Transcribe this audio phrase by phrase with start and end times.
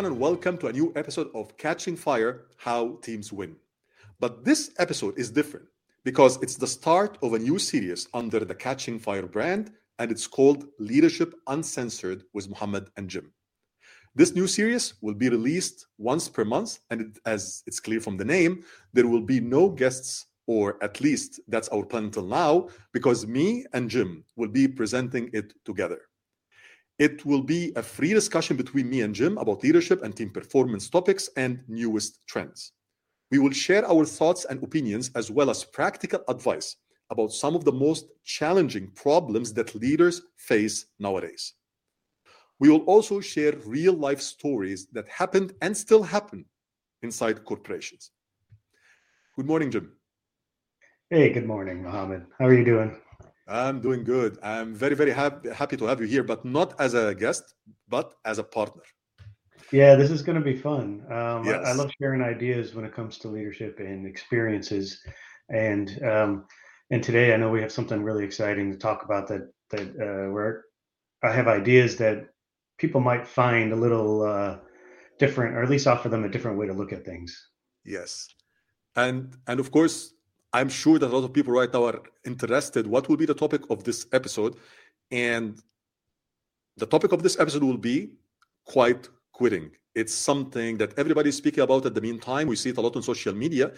[0.00, 3.54] everyone, and welcome to a new episode of Catching Fire How Teams Win.
[4.18, 5.66] But this episode is different
[6.04, 10.26] because it's the start of a new series under the Catching Fire brand, and it's
[10.26, 13.30] called Leadership Uncensored with Mohamed and Jim.
[14.14, 18.16] This new series will be released once per month, and it, as it's clear from
[18.16, 22.68] the name, there will be no guests, or at least that's our plan until now,
[22.94, 26.00] because me and Jim will be presenting it together.
[27.00, 30.90] It will be a free discussion between me and Jim about leadership and team performance
[30.90, 32.72] topics and newest trends.
[33.30, 36.76] We will share our thoughts and opinions as well as practical advice
[37.08, 41.54] about some of the most challenging problems that leaders face nowadays.
[42.58, 46.44] We will also share real life stories that happened and still happen
[47.00, 48.10] inside corporations.
[49.36, 49.92] Good morning, Jim.
[51.08, 52.26] Hey, good morning, Mohamed.
[52.38, 52.94] How are you doing?
[53.50, 54.38] I'm doing good.
[54.42, 57.54] I'm very, very happy, happy to have you here, but not as a guest,
[57.88, 58.82] but as a partner.
[59.72, 61.04] Yeah, this is going to be fun.
[61.10, 61.64] Um, yes.
[61.64, 65.02] I, I, love sharing ideas when it comes to leadership and experiences.
[65.48, 66.46] And um,
[66.90, 70.32] and today, I know we have something really exciting to talk about that that uh,
[70.32, 70.64] where
[71.22, 72.26] I have ideas that
[72.78, 74.58] people might find a little uh,
[75.18, 77.48] different, or at least offer them a different way to look at things.
[77.84, 78.28] Yes,
[78.96, 80.14] and and of course,
[80.52, 82.86] I'm sure that a lot of people right now are interested.
[82.86, 84.56] What will be the topic of this episode?
[85.10, 85.60] And
[86.76, 88.10] the topic of this episode will be
[88.64, 89.70] quiet quitting.
[89.94, 92.46] It's something that everybody's speaking about at the meantime.
[92.48, 93.72] We see it a lot on social media.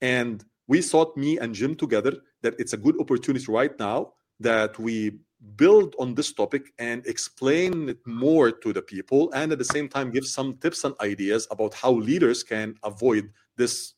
[0.00, 4.78] And we thought, me and Jim together, that it's a good opportunity right now that
[4.78, 5.18] we
[5.56, 9.88] build on this topic and explain it more to the people and at the same
[9.88, 13.94] time give some tips and ideas about how leaders can avoid this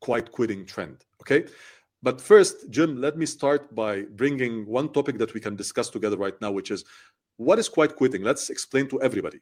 [0.00, 1.04] quiet quitting trend.
[1.22, 1.46] Okay.
[2.02, 6.16] But first, Jim, let me start by bringing one topic that we can discuss together
[6.16, 6.84] right now, which is
[7.36, 8.22] what is quiet quitting?
[8.22, 9.40] Let's explain to everybody.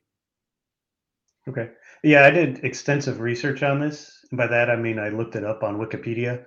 [1.49, 1.71] Okay.
[2.03, 4.25] Yeah, I did extensive research on this.
[4.33, 6.45] By that, I mean I looked it up on Wikipedia.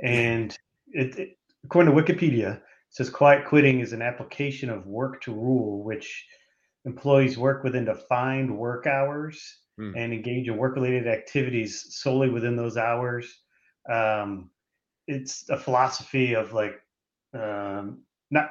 [0.00, 0.56] And
[0.88, 5.32] it, it, according to Wikipedia, it says quiet quitting is an application of work to
[5.32, 6.26] rule, which
[6.84, 9.92] employees work within defined work hours mm.
[9.96, 13.42] and engage in work related activities solely within those hours
[13.90, 14.50] um,
[15.06, 16.80] it's a philosophy of like
[17.34, 18.50] um, not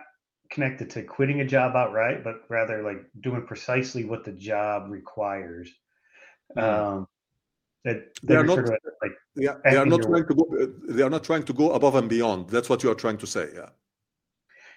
[0.49, 5.69] connected to quitting a job outright, but rather like doing precisely what the job requires.
[6.57, 6.63] Mm.
[6.63, 7.07] Um,
[7.83, 10.45] that they are not like yeah, they are not trying to go
[10.87, 13.25] they are not trying to go above and beyond that's what you are trying to
[13.25, 13.69] say yeah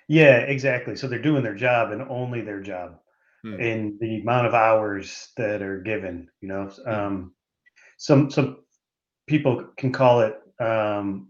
[0.09, 2.99] yeah exactly so they're doing their job and only their job
[3.45, 3.61] hmm.
[3.61, 6.91] in the amount of hours that are given you know hmm.
[6.91, 7.35] um,
[7.99, 8.59] some some
[9.27, 11.29] people can call it um,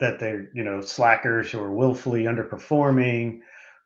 [0.00, 3.40] that they're you know slackers or willfully underperforming.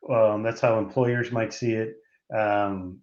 [0.09, 1.95] Um, that's how employers might see it.
[2.35, 2.99] Um,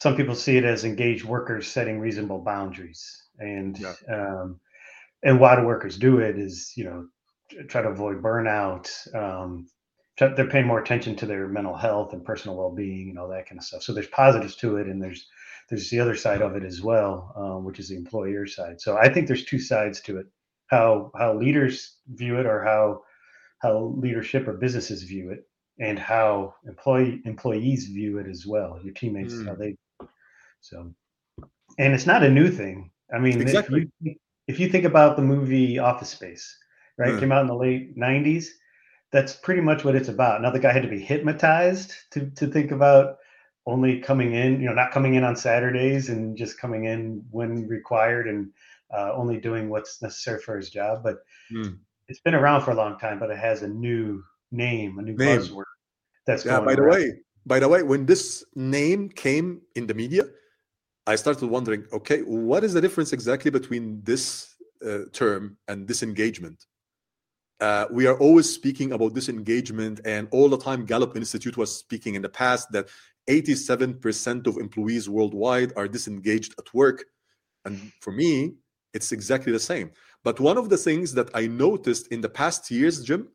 [0.00, 3.94] some people see it as engaged workers setting reasonable boundaries, and yeah.
[4.10, 4.60] um,
[5.22, 7.06] and why do workers do it is you know
[7.68, 8.88] try to avoid burnout.
[9.14, 9.66] Um,
[10.18, 13.58] they're paying more attention to their mental health and personal well-being and all that kind
[13.58, 13.82] of stuff.
[13.82, 15.26] So there's positives to it, and there's
[15.68, 18.80] there's the other side of it as well, um, which is the employer side.
[18.80, 20.26] So I think there's two sides to it
[20.66, 23.02] how how leaders view it or how
[23.60, 25.46] how leadership or businesses view it
[25.80, 29.46] and how employee employees view it as well your teammates mm.
[29.46, 29.76] how they
[30.60, 30.92] so
[31.78, 33.82] and it's not a new thing i mean exactly.
[33.82, 34.14] if, you,
[34.48, 36.56] if you think about the movie office space
[36.98, 37.20] right mm.
[37.20, 38.46] came out in the late 90s
[39.14, 42.46] that's pretty much what it's about now the guy had to be hypnotized to to
[42.46, 43.16] think about
[43.66, 47.66] only coming in you know not coming in on saturdays and just coming in when
[47.68, 48.50] required and
[48.94, 51.02] uh, only doing what's necessary for his job.
[51.02, 51.18] But
[51.52, 51.76] mm.
[52.08, 54.22] it's been around for a long time, but it has a new
[54.52, 55.40] name, a new name.
[55.40, 55.64] buzzword.
[56.26, 56.60] That's yeah.
[56.60, 56.76] By around.
[56.76, 57.12] the way,
[57.46, 60.24] by the way, when this name came in the media,
[61.06, 64.54] I started wondering, okay, what is the difference exactly between this
[64.86, 66.64] uh, term and disengagement?
[67.64, 72.14] Uh, we are always speaking about disengagement, and all the time, Gallup Institute was speaking
[72.14, 72.90] in the past that
[73.26, 76.98] 87% of employees worldwide are disengaged at work.
[77.64, 78.56] And for me,
[78.92, 79.92] it's exactly the same.
[80.22, 83.28] But one of the things that I noticed in the past years, Jim,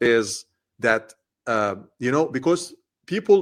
[0.00, 0.46] is
[0.80, 1.14] that
[1.46, 2.74] uh, you know because
[3.06, 3.38] people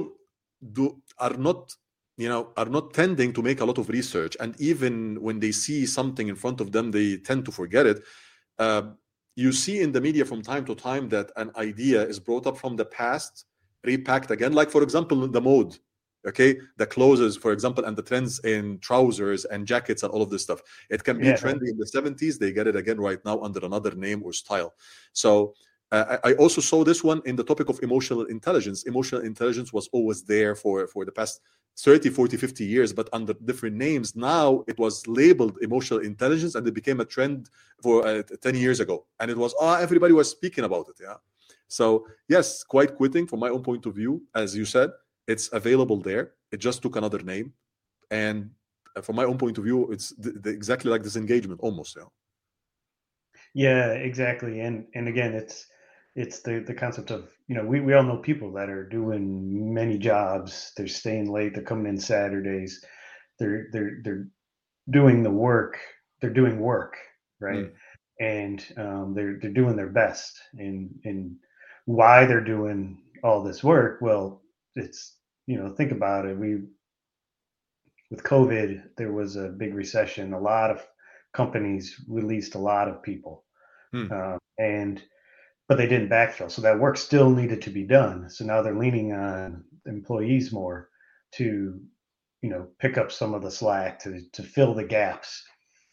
[0.77, 1.73] do are not
[2.17, 5.51] you know are not tending to make a lot of research, and even when they
[5.51, 8.03] see something in front of them, they tend to forget it.
[8.59, 8.83] Uh,
[9.35, 12.57] you see in the media from time to time that an idea is brought up
[12.57, 13.45] from the past,
[13.83, 14.53] repacked again.
[14.53, 15.77] Like for example, the mode
[16.27, 20.29] okay the clothes for example and the trends in trousers and jackets and all of
[20.29, 20.59] this stuff
[20.89, 21.35] it can be yeah.
[21.35, 24.73] trendy in the 70s they get it again right now under another name or style
[25.13, 25.53] so
[25.91, 28.83] uh, I also saw this one in the topic of emotional intelligence.
[28.83, 31.41] Emotional intelligence was always there for for the past
[31.77, 36.65] 30 40 50 years but under different names now it was labeled emotional intelligence and
[36.67, 37.49] it became a trend
[37.81, 39.05] for uh, 10 years ago.
[39.19, 41.15] And it was oh everybody was speaking about it yeah.
[41.67, 44.91] So yes quite quitting from my own point of view as you said
[45.27, 46.31] it's available there.
[46.51, 47.51] It just took another name.
[48.11, 48.51] And
[48.95, 52.09] uh, from my own point of view it's th- th- exactly like disengagement almost yeah.
[53.53, 54.61] Yeah exactly.
[54.61, 55.67] And and again it's
[56.15, 59.73] it's the the concept of you know we, we all know people that are doing
[59.73, 60.71] many jobs.
[60.77, 61.53] They're staying late.
[61.53, 62.83] They're coming in saturdays.
[63.39, 64.27] They're they're they're
[64.89, 65.77] doing the work.
[66.21, 66.95] They're doing work
[67.39, 67.65] right?
[67.65, 67.71] Mm.
[68.19, 70.39] and um, they're they're doing their best.
[70.53, 71.35] And and
[71.85, 74.41] why they're doing all this work well
[74.75, 75.17] it's
[75.47, 76.37] you know think about it.
[76.37, 76.61] We
[78.11, 80.33] with covid there was a big recession.
[80.33, 80.85] A lot of
[81.33, 83.43] companies released a lot of people.
[83.93, 84.11] Mm.
[84.11, 85.01] uh, and
[85.67, 86.51] but they didn't backfill.
[86.51, 88.29] So that work still needed to be done.
[88.29, 90.89] So now they're leaning on employees more
[91.33, 91.79] to,
[92.41, 95.43] you know, pick up some of the slack to to fill the gaps.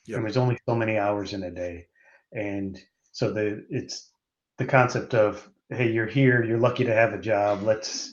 [0.07, 0.17] Yep.
[0.17, 1.87] And there's only so many hours in a day,
[2.33, 2.79] and
[3.13, 4.11] so the it's
[4.59, 7.63] the concept of hey, you're here, you're lucky to have a job.
[7.63, 8.13] Let's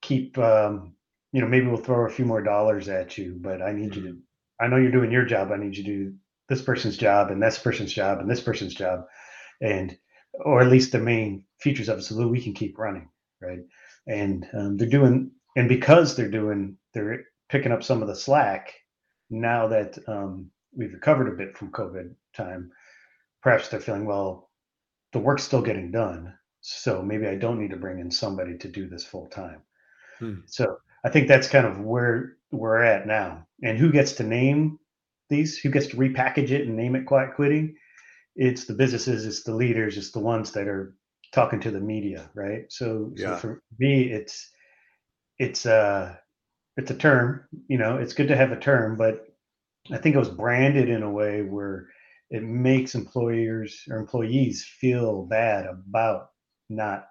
[0.00, 0.94] keep, um,
[1.32, 4.06] you know, maybe we'll throw a few more dollars at you, but I need mm-hmm.
[4.06, 4.18] you to.
[4.60, 5.50] I know you're doing your job.
[5.50, 6.14] I need you to do
[6.48, 9.04] this person's job and this person's job and this person's job,
[9.60, 9.96] and
[10.44, 13.08] or at least the main features of it so that we can keep running
[13.40, 13.60] right?
[14.06, 18.74] And um, they're doing and because they're doing they're picking up some of the slack
[19.30, 22.70] now that um, we've recovered a bit from covid time
[23.42, 24.50] perhaps they're feeling well
[25.12, 28.68] the work's still getting done so maybe i don't need to bring in somebody to
[28.68, 29.62] do this full time.
[30.18, 30.40] Hmm.
[30.46, 33.46] so i think that's kind of where we're at now.
[33.62, 34.78] And who gets to name
[35.28, 35.58] these?
[35.58, 37.76] Who gets to repackage it and name it quiet quitting
[38.40, 40.96] it's the businesses, it's the leaders, it's the ones that are
[41.30, 42.64] talking to the media, right?
[42.70, 43.34] So, yeah.
[43.34, 44.50] so for me, it's
[45.38, 46.16] it's uh
[46.78, 49.26] it's a term, you know, it's good to have a term, but
[49.92, 51.88] I think it was branded in a way where
[52.30, 56.30] it makes employers or employees feel bad about
[56.70, 57.08] not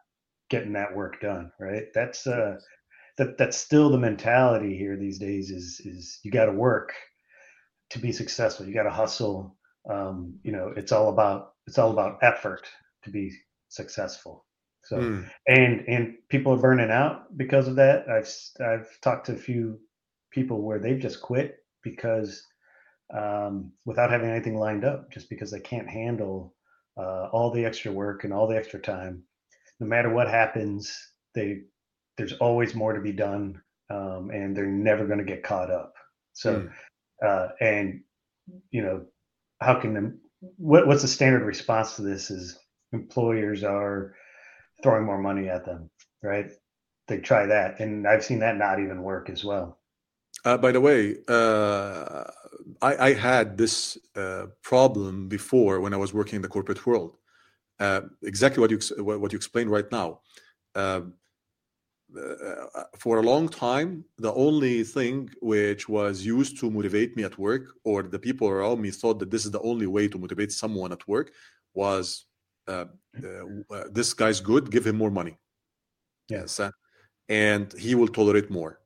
[0.50, 1.86] getting that work done, right?
[1.94, 2.58] That's uh
[3.20, 6.92] that that's still the mentality here these days is is you got to work
[7.92, 8.66] to be successful.
[8.66, 9.59] You got to hustle
[9.90, 12.68] um, you know it's all about it's all about effort
[13.04, 13.32] to be
[13.70, 14.46] successful
[14.84, 15.30] so mm.
[15.48, 18.32] and and people are burning out because of that i've
[18.66, 19.80] i've talked to a few
[20.32, 22.46] people where they've just quit because
[23.12, 26.54] um, without having anything lined up just because they can't handle
[26.98, 29.24] uh, all the extra work and all the extra time
[29.80, 30.96] no matter what happens
[31.34, 31.62] they
[32.18, 33.60] there's always more to be done
[33.90, 35.94] um, and they're never going to get caught up
[36.34, 36.72] so mm.
[37.26, 38.02] uh, and
[38.72, 39.06] you know
[39.62, 40.20] how can
[40.58, 42.58] what, what's the standard response to this is
[42.94, 44.16] employers are
[44.82, 45.90] throwing more money at them
[46.22, 46.52] right?
[47.08, 49.80] They try that and i've seen that not even work as well.
[50.46, 52.24] Uh, by the way uh,
[52.82, 57.18] I, I, had this uh, problem before when i was working in the corporate world.
[57.80, 60.20] Uh, exactly what you what you explained right now.
[60.76, 61.14] Um,
[62.18, 67.38] uh, for a long time, the only thing which was used to motivate me at
[67.38, 70.52] work, or the people around me thought that this is the only way to motivate
[70.52, 71.32] someone at work,
[71.74, 72.26] was
[72.68, 72.86] uh,
[73.24, 73.28] uh,
[73.74, 75.38] uh this guy's good, give him more money.
[76.30, 76.60] Yes,
[77.28, 78.80] and he will tolerate more.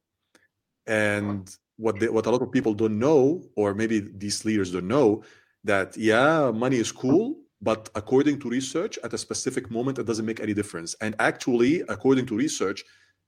[0.85, 4.87] And what they, what a lot of people don't know, or maybe these leaders don't
[4.87, 5.23] know,
[5.63, 10.25] that yeah, money is cool, but according to research, at a specific moment, it doesn't
[10.25, 10.95] make any difference.
[10.99, 12.83] And actually, according to research,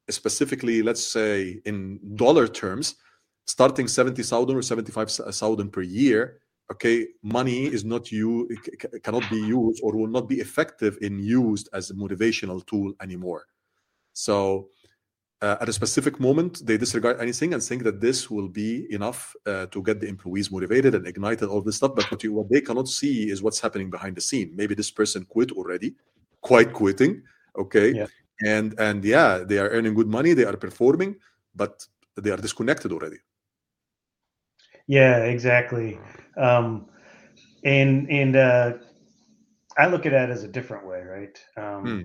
[0.10, 2.96] specifically, let's say in dollar terms,
[3.46, 6.40] starting 70,000 or 75,000 per year,
[6.72, 8.50] okay, money is not you
[9.04, 13.46] cannot be used or will not be effective in used as a motivational tool anymore.
[14.14, 14.70] So
[15.42, 19.36] uh, at a specific moment, they disregard anything and think that this will be enough
[19.46, 21.94] uh, to get the employees motivated and ignited, all this stuff.
[21.96, 24.54] But what, you, what they cannot see is what's happening behind the scene.
[24.56, 25.96] Maybe this person quit already,
[26.42, 27.22] quite quitting,
[27.58, 28.08] okay, yeah
[28.42, 31.16] and and yeah they are earning good money they are performing
[31.56, 31.86] but
[32.18, 33.18] they are disconnected already
[34.88, 36.00] yeah exactly
[36.38, 36.86] um
[37.64, 38.74] and and uh
[39.78, 42.02] i look at that as a different way right um hmm.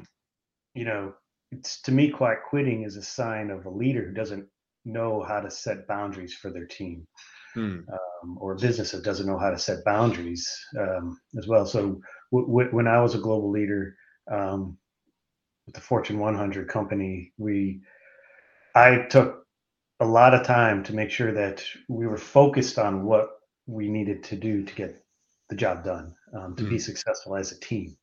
[0.74, 1.12] you know
[1.50, 4.46] it's to me quiet quitting is a sign of a leader who doesn't
[4.84, 7.06] know how to set boundaries for their team
[7.54, 7.80] hmm.
[7.92, 12.00] um, or a business that doesn't know how to set boundaries um, as well so
[12.32, 13.96] w- w- when i was a global leader
[14.30, 14.78] um,
[15.74, 17.80] the Fortune 100 company, we
[18.74, 19.44] I took
[20.00, 23.28] a lot of time to make sure that we were focused on what
[23.66, 25.04] we needed to do to get
[25.48, 26.70] the job done, um, to mm.
[26.70, 27.96] be successful as a team.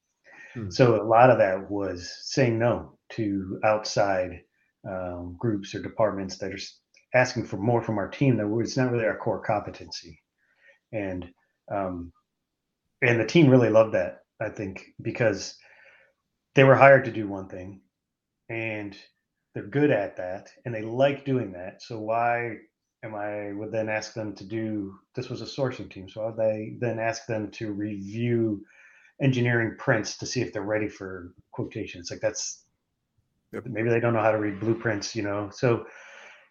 [0.56, 0.72] Mm.
[0.72, 4.42] So a lot of that was saying no to outside
[4.88, 6.60] um, groups or departments that are
[7.14, 10.22] asking for more from our team that was not really our core competency,
[10.92, 11.30] and
[11.72, 12.12] um,
[13.02, 14.20] and the team really loved that.
[14.40, 15.58] I think because
[16.58, 17.80] they were hired to do one thing,
[18.50, 18.98] and
[19.54, 21.84] they're good at that, and they like doing that.
[21.84, 22.56] So why
[23.04, 24.98] am I would then ask them to do?
[25.14, 28.66] This was a sourcing team, so I would they then ask them to review
[29.22, 32.10] engineering prints to see if they're ready for quotations.
[32.10, 32.64] Like that's
[33.54, 33.68] yep.
[33.68, 35.52] maybe they don't know how to read blueprints, you know.
[35.54, 35.86] So,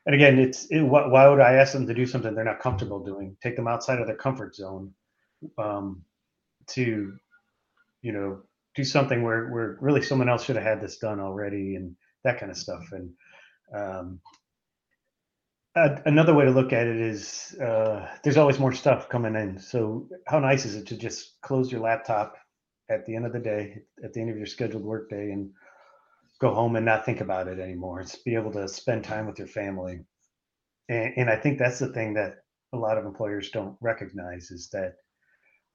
[0.07, 3.05] and again, it's it, why would I ask them to do something they're not comfortable
[3.05, 3.37] doing?
[3.43, 4.95] Take them outside of their comfort zone
[5.59, 6.05] um,
[6.69, 7.13] to,
[8.03, 8.43] you know,
[8.77, 12.39] do something where where really someone else should have had this done already and that
[12.39, 12.85] kind of stuff.
[12.93, 13.11] And
[13.75, 14.21] um,
[16.05, 19.59] another way to look at it is uh, there's always more stuff coming in.
[19.59, 22.37] So how nice is it to just close your laptop
[22.89, 25.51] at the end of the day, at the end of your scheduled workday, and
[26.41, 28.01] go home and not think about it anymore.
[28.01, 30.01] It's be able to spend time with your family.
[30.89, 32.37] And, and I think that's the thing that
[32.73, 34.97] a lot of employers don't recognize is that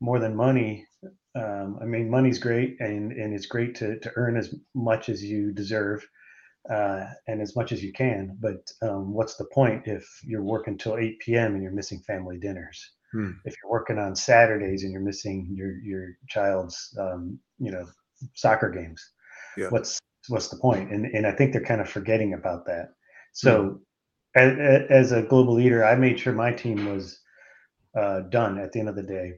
[0.02, 0.86] more than money,
[1.36, 5.24] um, I mean, money's great and, and it's great to, to earn as much as
[5.24, 6.06] you deserve
[6.70, 8.38] uh, and as much as you can.
[8.40, 11.54] But um, what's the point if you're working till 8 p.m.
[11.54, 12.92] and you're missing family dinners?
[13.14, 13.32] Hmm.
[13.46, 17.86] If you're working on Saturdays and you're missing your your child's um, you know
[18.36, 19.06] soccer games,
[19.58, 19.68] yeah.
[19.68, 20.92] what's what's the point?
[20.92, 22.90] And and I think they're kind of forgetting about that.
[23.34, 23.82] So
[24.36, 24.40] hmm.
[24.40, 27.20] as, as, a global leader, I made sure my team was
[27.98, 29.34] uh, done at the end of the day.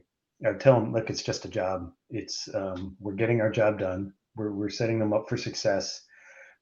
[0.52, 1.90] Tell them, look, it's just a job.
[2.10, 4.12] It's um, we're getting our job done.
[4.36, 6.02] We're we're setting them up for success.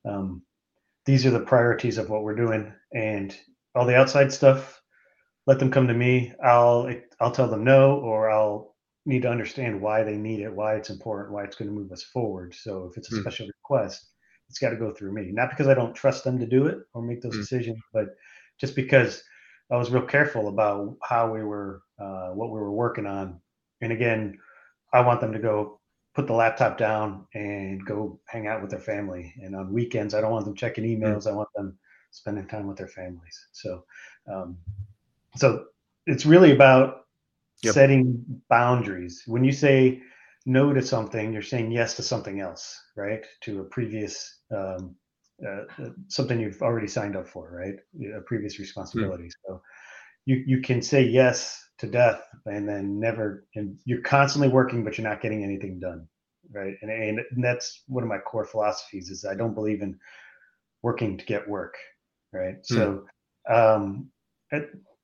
[0.08, 0.42] Um,
[1.04, 3.36] these are the priorities of what we're doing, and
[3.74, 4.82] all the outside stuff
[5.46, 6.32] let them come to me.
[6.42, 6.88] I'll
[7.20, 8.74] I'll tell them no, or I'll
[9.04, 11.90] need to understand why they need it, why it's important, why it's going to move
[11.90, 12.54] us forward.
[12.54, 13.20] So if it's a mm.
[13.20, 14.10] special request,
[14.48, 15.30] it's got to go through me.
[15.32, 17.40] Not because I don't trust them to do it or make those mm.
[17.40, 18.14] decisions, but
[18.60, 19.22] just because
[19.72, 23.40] I was real careful about how we were, uh, what we were working on.
[23.82, 24.38] And again,
[24.92, 25.80] I want them to go
[26.14, 29.34] put the laptop down and go hang out with their family.
[29.42, 30.98] And on weekends, I don't want them checking mm.
[30.98, 31.26] emails.
[31.26, 31.78] I want them
[32.10, 33.46] spending time with their families.
[33.52, 33.84] So
[34.32, 34.58] um,
[35.36, 35.66] so
[36.06, 37.06] it's really about
[37.62, 37.74] yep.
[37.74, 39.22] setting boundaries.
[39.26, 40.02] When you say
[40.44, 43.24] no to something, you're saying yes to something else, right?
[43.42, 44.94] To a previous um,
[45.44, 47.76] uh, uh something you've already signed up for, right?
[48.16, 49.24] A previous responsibility.
[49.24, 49.32] Mm.
[49.46, 49.62] So
[50.24, 54.96] you you can say yes to death and then never and you're constantly working but
[54.96, 56.06] you're not getting anything done
[56.52, 59.98] right and, and, that's one of my core philosophies is i don't believe in
[60.82, 61.76] working to get work
[62.32, 62.66] right mm.
[62.66, 63.04] so
[63.52, 64.10] um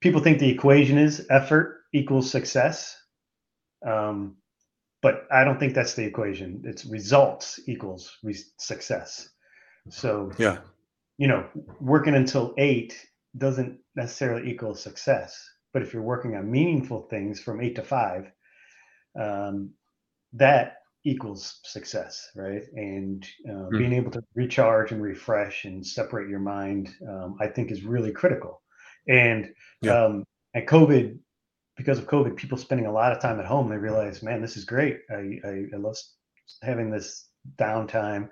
[0.01, 2.97] people think the equation is effort equals success.
[3.87, 4.37] Um,
[5.01, 6.63] but I don't think that's the equation.
[6.65, 9.29] It's results equals re- success.
[9.91, 10.59] So, yeah,
[11.19, 11.47] you know,
[11.81, 12.95] working until eight
[13.37, 15.39] doesn't necessarily equal success.
[15.73, 18.33] But if you're working on meaningful things from eight to five,
[19.21, 19.71] um,
[20.33, 22.63] that equals success, right?
[22.75, 23.79] And uh, mm.
[23.79, 28.13] being able to recharge and refresh and separate your mind, um, I think, is really
[28.13, 28.63] critical.
[29.09, 29.51] And
[29.83, 30.05] yeah.
[30.05, 31.19] um, and COVID,
[31.77, 34.57] because of COVID, people spending a lot of time at home, they realize, man, this
[34.57, 35.01] is great.
[35.11, 35.97] I, I, I love
[36.63, 38.29] having this downtime,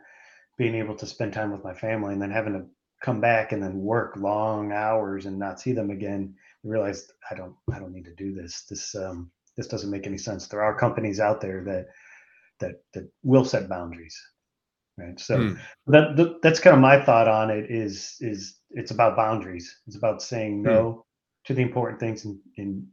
[0.58, 2.66] being able to spend time with my family, and then having to
[3.02, 6.34] come back and then work long hours and not see them again.
[6.64, 8.62] I realized I don't I don't need to do this.
[8.68, 10.48] This um, this doesn't make any sense.
[10.48, 11.88] There are companies out there that
[12.60, 14.18] that that will set boundaries
[14.96, 15.58] right so mm.
[15.86, 20.22] that, that's kind of my thought on it is is it's about boundaries it's about
[20.22, 21.02] saying no mm.
[21.44, 22.86] to the important things and, and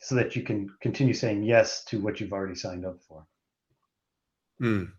[0.00, 3.26] so that you can continue saying yes to what you've already signed up for
[4.60, 4.90] mm.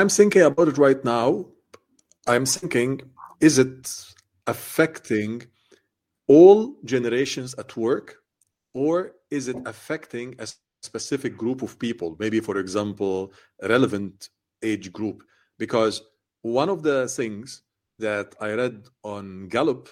[0.00, 1.46] I'm thinking about it right now
[2.26, 3.00] i'm thinking
[3.40, 3.82] is it
[4.46, 5.42] affecting
[6.26, 8.16] all generations at work
[8.74, 10.46] or is it affecting a
[10.82, 14.28] specific group of people, maybe, for example, a relevant
[14.62, 15.22] age group.
[15.58, 16.02] Because
[16.42, 17.62] one of the things
[17.98, 19.88] that I read on Gallup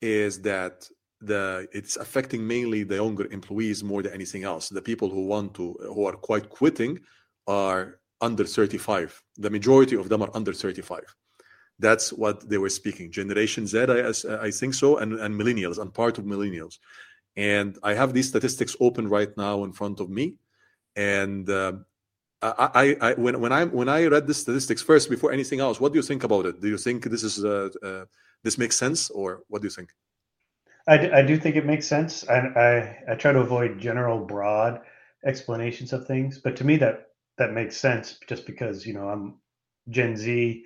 [0.00, 0.88] is that
[1.20, 4.68] the it's affecting mainly the younger employees more than anything else.
[4.68, 6.98] The people who want to who are quite quitting
[7.46, 9.22] are under 35.
[9.36, 11.14] The majority of them are under 35.
[11.78, 13.10] That's what they were speaking.
[13.10, 14.12] Generation Z, I,
[14.46, 16.78] I think so, and, and millennials, and part of millennials.
[17.36, 20.36] And I have these statistics open right now in front of me.
[20.94, 21.72] And uh,
[22.42, 25.92] I, I, when, when I when I read the statistics first before anything else, what
[25.92, 26.60] do you think about it?
[26.60, 28.04] Do you think this is uh, uh,
[28.42, 29.90] this makes sense, or what do you think?
[30.88, 32.28] I do think it makes sense.
[32.28, 34.80] I, I I try to avoid general broad
[35.24, 39.38] explanations of things, but to me that that makes sense just because you know I'm
[39.90, 40.64] Gen Z,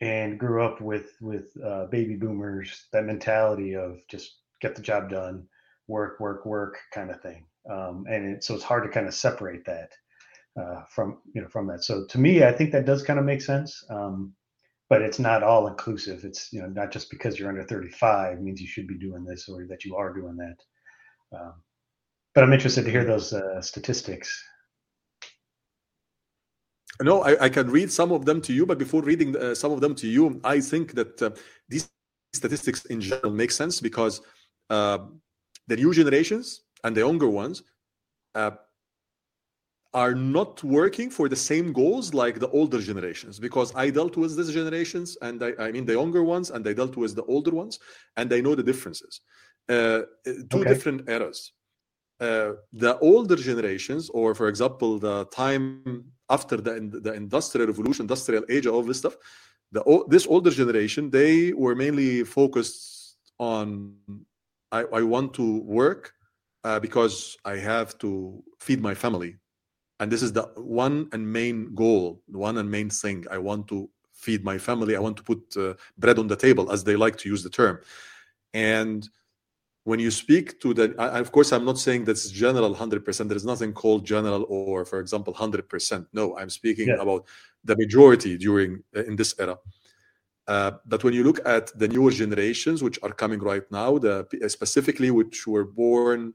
[0.00, 5.10] and grew up with with uh, baby boomers that mentality of just get the job
[5.10, 5.46] done
[5.88, 7.44] work work work kind of thing.
[7.70, 9.92] Um, and it, so it's hard to kind of separate that
[10.60, 11.84] uh, from you know from that.
[11.84, 14.32] So to me i think that does kind of make sense um,
[14.88, 16.24] but it's not all inclusive.
[16.24, 19.48] It's you know not just because you're under 35 means you should be doing this
[19.48, 20.56] or that you are doing that.
[21.36, 21.54] Um,
[22.34, 24.42] but i'm interested to hear those uh, statistics
[27.02, 29.72] no, I, I, can read some of them to you, but before reading uh, some
[29.72, 31.30] of them to you, I think that uh,
[31.68, 31.90] these
[32.34, 34.20] statistics in general make sense because
[34.70, 34.98] uh,
[35.66, 37.62] the new generations and the younger ones
[38.34, 38.52] uh,
[39.94, 44.36] are not working for the same goals like the older generations because I dealt with
[44.36, 47.52] these generations and I, I mean the younger ones and I dealt with the older
[47.52, 47.78] ones
[48.16, 49.20] and I know the differences.
[49.68, 50.68] Uh, two okay.
[50.68, 51.52] different eras.
[52.20, 58.44] Uh, the older generations, or for example, the time after the, the industrial revolution, industrial
[58.48, 59.16] age, all this stuff,
[59.72, 63.94] the this older generation, they were mainly focused on
[64.72, 66.12] I, I want to work
[66.64, 69.36] uh, because I have to feed my family.
[70.00, 73.24] And this is the one and main goal, one and main thing.
[73.30, 74.96] I want to feed my family.
[74.96, 77.50] I want to put uh, bread on the table, as they like to use the
[77.50, 77.80] term.
[78.52, 79.08] And
[79.86, 83.36] when you speak to the I, of course i'm not saying that's general 100% there
[83.36, 87.04] is nothing called general or for example 100% no i'm speaking yeah.
[87.04, 87.24] about
[87.64, 89.56] the majority during uh, in this era.
[90.48, 94.14] Uh, but when you look at the newer generations which are coming right now the
[94.48, 96.34] specifically which were born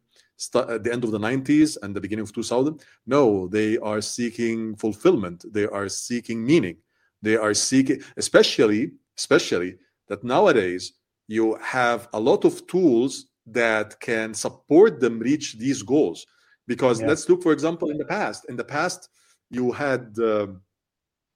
[0.56, 4.76] at the end of the 90s and the beginning of 2000 no they are seeking
[4.76, 5.46] fulfillment.
[5.58, 6.78] They are seeking meaning.
[7.22, 9.72] They are seeking especially especially
[10.10, 10.94] that nowadays
[11.28, 16.26] you have a lot of tools that can support them reach these goals.
[16.68, 17.08] Because yeah.
[17.08, 18.46] let's look for example in the past.
[18.50, 19.10] In the past
[19.50, 20.48] you had uh,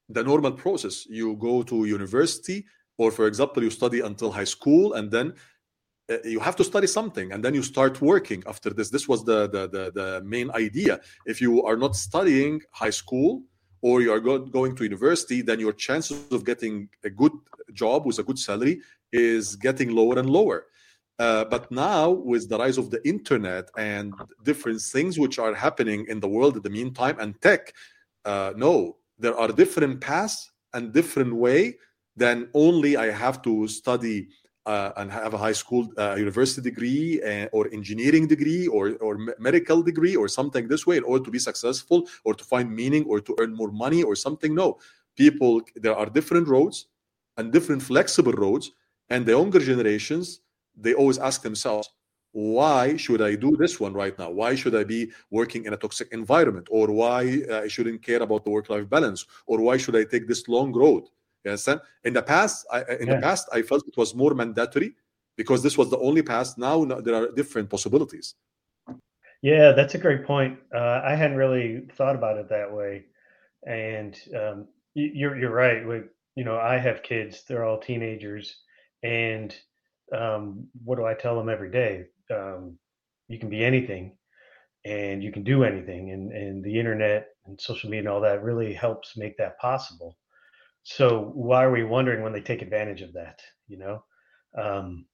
[0.10, 1.06] the normal process.
[1.06, 2.66] You go to university
[2.98, 5.34] or for example you study until high school and then
[6.10, 8.90] uh, you have to study something and then you start working after this.
[8.90, 11.02] This was the, the the, the main idea.
[11.26, 13.44] If you are not studying high school
[13.82, 17.34] or you are go- going to university then your chances of getting a good
[17.74, 20.66] job with a good salary is getting lower and lower
[21.20, 26.06] uh, but now, with the rise of the internet and different things which are happening
[26.10, 27.74] in the world in the meantime, and tech,
[28.26, 31.78] uh, no, there are different paths and different way
[32.18, 34.28] than only I have to study
[34.66, 39.18] uh, and have a high school, uh, university degree, uh, or engineering degree, or or
[39.40, 43.06] medical degree, or something this way, in order to be successful, or to find meaning,
[43.06, 44.56] or to earn more money, or something.
[44.56, 44.80] No,
[45.16, 46.88] people, there are different roads
[47.38, 48.72] and different flexible roads,
[49.10, 50.42] and the younger generations
[50.76, 51.90] they always ask themselves,
[52.32, 54.30] why should I do this one right now?
[54.30, 56.68] Why should I be working in a toxic environment?
[56.70, 59.26] Or why uh, I shouldn't care about the work-life balance?
[59.48, 61.04] Or why should I take this long road?
[61.46, 61.80] You understand?
[62.04, 63.16] In the past, I, in yeah.
[63.16, 64.96] the past, I felt it was more mandatory
[65.38, 66.58] because this was the only path.
[66.58, 68.36] Now, there are different possibilities.
[69.42, 70.58] Yeah, that's a great point.
[70.74, 73.06] Uh, I hadn't really thought about it that way,
[73.68, 75.88] and um, you're you're right.
[75.88, 76.02] We,
[76.36, 78.56] you know, I have kids; they're all teenagers,
[79.04, 79.56] and
[80.14, 82.06] um, what do I tell them every day?
[82.34, 82.78] Um,
[83.28, 84.18] you can be anything
[84.86, 88.44] and you can do anything and, and the internet and social media and all that
[88.44, 90.18] really helps make that possible.
[90.84, 93.40] So why are we wondering when they take advantage of that?
[93.68, 94.04] You know,
[94.58, 95.06] um,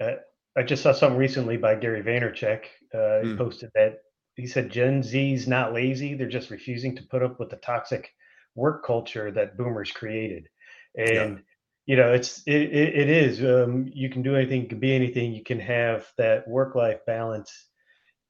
[0.00, 0.12] uh,
[0.56, 2.64] I just saw something recently by Gary Vaynerchuk.
[2.94, 3.38] Uh, he mm.
[3.38, 3.98] posted that
[4.36, 8.08] he said Gen Z's not lazy; they're just refusing to put up with the toxic
[8.54, 10.48] work culture that boomers created.
[10.96, 11.42] And
[11.86, 15.32] you know it's it, it, is um, you can do anything you can be anything
[15.32, 17.52] you can have that work life balance.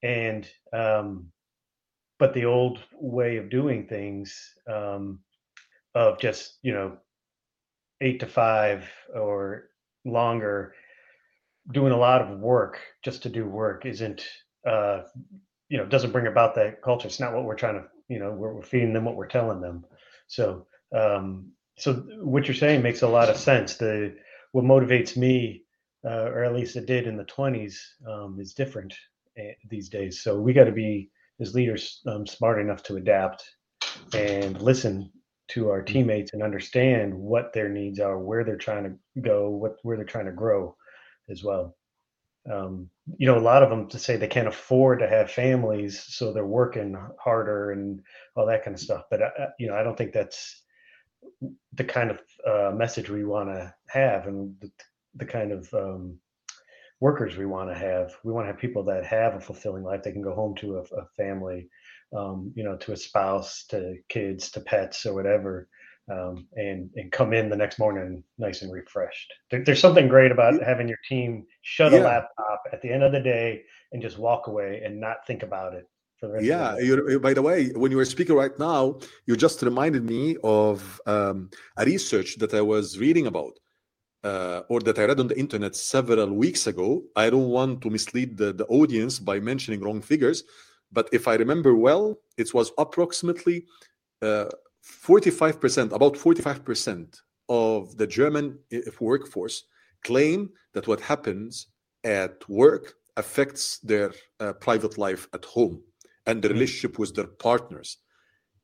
[0.03, 1.33] And um,
[2.19, 4.39] but the old way of doing things
[4.73, 5.21] um,
[5.95, 6.99] of just you know
[8.03, 9.71] eight to five or
[10.05, 10.75] longer
[11.73, 14.25] doing a lot of work just to do work isn't
[14.69, 15.03] uh,
[15.69, 17.09] you know doesn't bring about that culture.
[17.09, 19.61] It's not what we're trying to you know we're, we're feeding them what we're telling
[19.61, 19.85] them.
[20.29, 23.77] So um, so what you're saying makes a lot of sense.
[23.77, 24.17] The
[24.53, 25.65] what motivates me,
[26.05, 27.77] uh, or at least it did in the 20s,
[28.09, 28.95] um, is different
[29.39, 30.23] uh, these days.
[30.23, 31.11] So we got to be
[31.41, 33.45] as leaders um, smart enough to adapt
[34.15, 35.11] and listen
[35.49, 39.77] to our teammates and understand what their needs are, where they're trying to go, what
[39.83, 40.75] where they're trying to grow,
[41.29, 41.77] as well.
[42.51, 46.03] Um, you know, a lot of them to say they can't afford to have families,
[46.03, 48.01] so they're working harder and
[48.35, 49.03] all that kind of stuff.
[49.11, 50.63] But uh, uh you know, I don't think that's
[51.75, 54.71] the kind of uh, message we want to have and the,
[55.17, 56.19] the kind of um,
[57.01, 58.15] workers we want to have.
[58.25, 60.03] We want to have people that have a fulfilling life.
[60.03, 61.69] They can go home to a, a family,
[62.17, 65.69] um, you know, to a spouse, to kids, to pets, or whatever.
[66.11, 69.33] um, and and come in the next morning nice and refreshed.
[69.51, 71.99] There, there's something great about having your team shut yeah.
[71.99, 75.43] a laptop at the end of the day and just walk away and not think
[75.43, 75.87] about it.
[76.41, 76.77] Yeah,
[77.19, 81.51] by the way, when you were speaking right now, you just reminded me of um,
[81.77, 83.59] a research that I was reading about.
[84.25, 87.05] Uh, or that I read on the internet several weeks ago.
[87.15, 90.43] I don't want to mislead the, the audience by mentioning wrong figures,
[90.91, 93.67] but if I remember well, it was approximately
[94.23, 94.47] uh,
[94.85, 98.59] 45%, about 45% of the German
[98.99, 99.65] workforce
[100.03, 101.69] claim that what happens
[102.03, 105.83] at work affects their uh, private life at home
[106.27, 106.55] and the hmm.
[106.55, 107.99] relationship with their partners.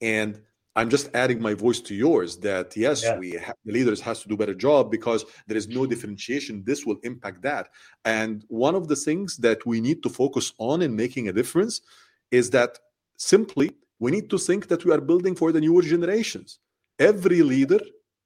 [0.01, 0.41] And
[0.75, 3.19] I'm just adding my voice to yours that yes, yeah.
[3.19, 6.65] we ha- the leaders has to do better job because there is no differentiation.
[6.65, 7.69] This will impact that.
[8.05, 11.83] And one of the things that we need to focus on in making a difference
[12.31, 12.79] is that
[13.19, 16.59] simply we need to think that we are building for the newer generations.
[16.99, 17.81] Every leader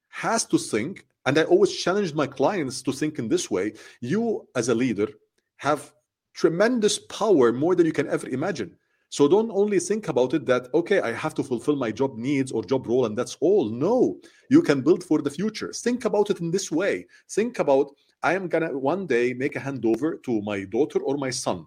[0.07, 4.47] has to think, and I always challenge my clients to think in this way you,
[4.55, 5.09] as a leader,
[5.57, 5.93] have
[6.33, 8.77] tremendous power more than you can ever imagine.
[9.09, 12.51] So don't only think about it that, okay, I have to fulfill my job needs
[12.51, 13.69] or job role and that's all.
[13.69, 15.71] No, you can build for the future.
[15.71, 17.07] Think about it in this way.
[17.29, 21.17] Think about, I am going to one day make a handover to my daughter or
[21.17, 21.65] my son.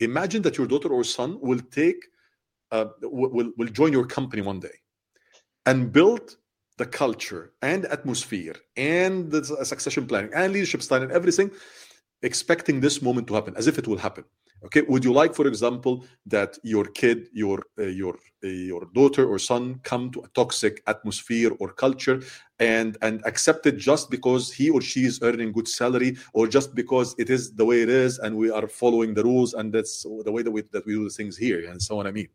[0.00, 2.02] Imagine that your daughter or son will take
[2.72, 4.76] uh, will, will join your company one day
[5.66, 6.36] and build
[6.78, 11.50] the culture and atmosphere and the succession planning and leadership style and everything
[12.22, 14.24] expecting this moment to happen as if it will happen
[14.64, 19.26] okay would you like for example that your kid your uh, your uh, your daughter
[19.26, 22.20] or son come to a toxic atmosphere or culture
[22.58, 26.74] and and accept it just because he or she is earning good salary or just
[26.74, 30.02] because it is the way it is and we are following the rules and that's
[30.24, 32.28] the way that we that we do the things here and so on i mean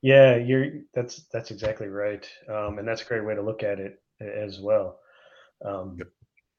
[0.00, 3.80] yeah, you're that's that's exactly right, um, and that's a great way to look at
[3.80, 5.00] it as well.
[5.64, 6.08] Um, yep.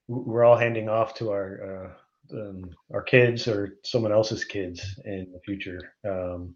[0.07, 1.89] We're all handing off to our uh,
[2.33, 6.55] um, our kids or someone else's kids in the future, um,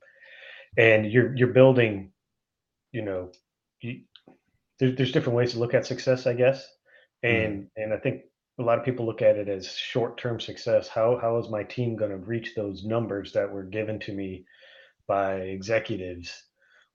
[0.77, 2.11] and you're you're building.
[2.91, 3.31] You know,
[3.81, 4.01] you,
[4.79, 6.67] there, there's different ways to look at success, I guess,
[7.23, 7.67] and mm.
[7.77, 8.21] and I think
[8.59, 10.87] a lot of people look at it as short term success.
[10.87, 14.45] How how is my team going to reach those numbers that were given to me
[15.07, 16.43] by executives?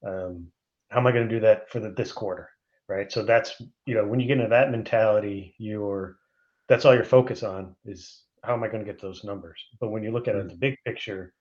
[0.07, 0.49] um,
[0.91, 2.51] how am I going to do that for the, this quarter?
[2.89, 3.13] Right.
[3.13, 6.17] So that's, you know, when you get into that mentality, you're,
[6.69, 9.61] that's all you're focus on is how am I going to get those numbers?
[9.81, 11.33] But when you look at it, the big picture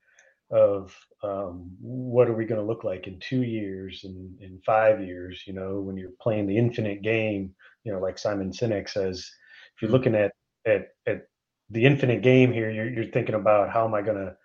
[0.49, 5.03] of um, what are we going to look like in two years and in five
[5.03, 9.29] years, you know, when you're playing the infinite game, you know, like Simon Sinek says,
[9.75, 10.31] if you're looking at,
[10.65, 11.23] at, at
[11.69, 14.35] the infinite game here, you're, you're thinking about how am I going to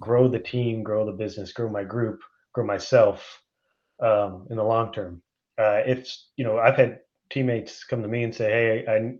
[0.00, 2.20] grow the team, grow the business, grow my group,
[2.52, 3.42] grow myself,
[4.02, 5.22] um, in the long term.
[5.58, 9.14] Uh, if you know, I've had teammates come to me and say, "Hey, I,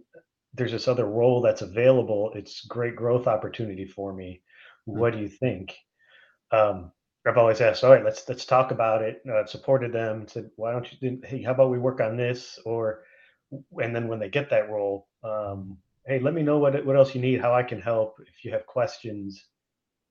[0.55, 2.33] there's this other role that's available.
[2.35, 4.43] It's great growth opportunity for me.
[4.87, 4.99] Hmm.
[4.99, 5.77] What do you think?"
[6.51, 6.93] Um,
[7.27, 10.27] I've always asked, "All right, let's let's talk about it." Uh, I've supported them.
[10.29, 11.21] Said, "Why don't you?
[11.25, 13.05] Hey, how about we work on this?" Or,
[13.81, 17.15] and then when they get that role, um, hey, let me know what what else
[17.15, 18.17] you need, how I can help.
[18.21, 19.47] If you have questions,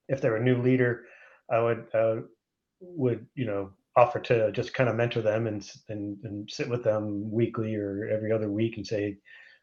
[0.08, 1.06] if they're a new leader,
[1.50, 2.16] I would uh,
[2.80, 6.84] would you know offer to just kind of mentor them and, and and sit with
[6.84, 9.18] them weekly or every other week and say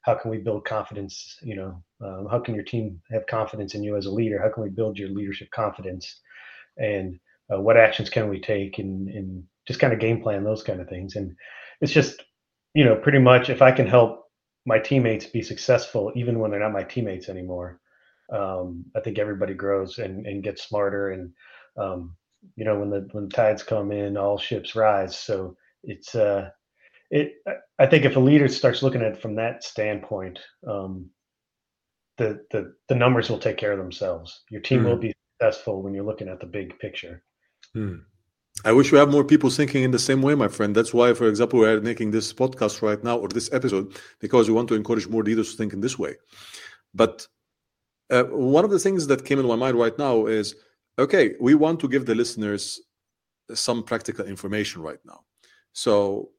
[0.09, 3.83] how can we build confidence you know um, how can your team have confidence in
[3.83, 4.41] you as a leader?
[4.41, 6.21] How can we build your leadership confidence?
[6.77, 7.19] And
[7.53, 10.81] uh, what actions can we take and, and just kind of game plan those kind
[10.81, 11.17] of things.
[11.17, 11.35] And
[11.81, 12.23] it's just
[12.75, 14.25] you know pretty much if i can help
[14.67, 17.81] my teammates be successful even when they're not my teammates anymore
[18.31, 21.11] um, i think everybody grows and, and gets smarter.
[21.11, 21.33] And
[21.79, 22.15] um,
[22.57, 25.17] you know when the when tides come in all ships rise.
[25.17, 26.51] So it's uh
[27.11, 27.35] it
[27.79, 31.09] i think if a leader starts looking at it from that standpoint um
[32.17, 34.87] the the the numbers will take care of themselves your team mm.
[34.87, 37.23] will be successful when you're looking at the big picture
[37.77, 38.01] mm.
[38.65, 40.75] I wish we have more people thinking in the same way, my friend.
[40.75, 44.49] That's why, for example, we are making this podcast right now or this episode because
[44.49, 46.17] we want to encourage more leaders to think in this way.
[46.93, 47.29] But
[48.11, 50.57] uh, one of the things that came in my mind right now is
[50.99, 52.81] Okay, we want to give the listeners
[53.55, 55.21] some practical information right now.
[55.73, 56.31] So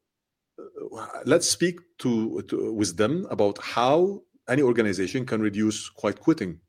[1.25, 6.59] let's speak to, to, with them about how any organization can reduce quiet quitting.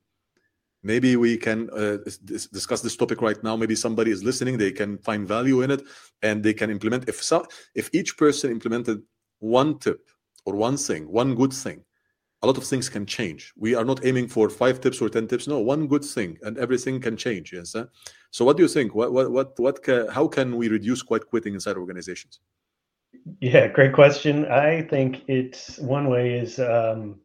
[0.83, 3.55] Maybe we can uh, discuss this topic right now.
[3.55, 5.83] Maybe somebody is listening; they can find value in it,
[6.23, 7.07] and they can implement.
[7.07, 9.03] If so, if each person implemented
[9.41, 10.09] one tip
[10.47, 11.85] or one thing, one good thing,
[12.41, 13.53] a lot of things can change.
[13.57, 15.47] We are not aiming for five tips or ten tips.
[15.47, 17.53] No, one good thing, and everything can change.
[17.53, 17.77] Yes.
[18.31, 18.95] So, what do you think?
[18.95, 19.83] What, what, what, what?
[19.83, 22.41] Ca- how can we reduce quiet quitting inside organizations?
[23.41, 24.47] Yeah, great question.
[24.47, 27.21] I think it's one way is um,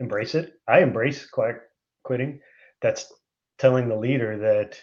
[0.00, 0.54] embrace it.
[0.68, 1.56] I embrace quiet
[2.04, 2.40] quitting.
[2.82, 3.12] That's
[3.58, 4.80] telling the leader that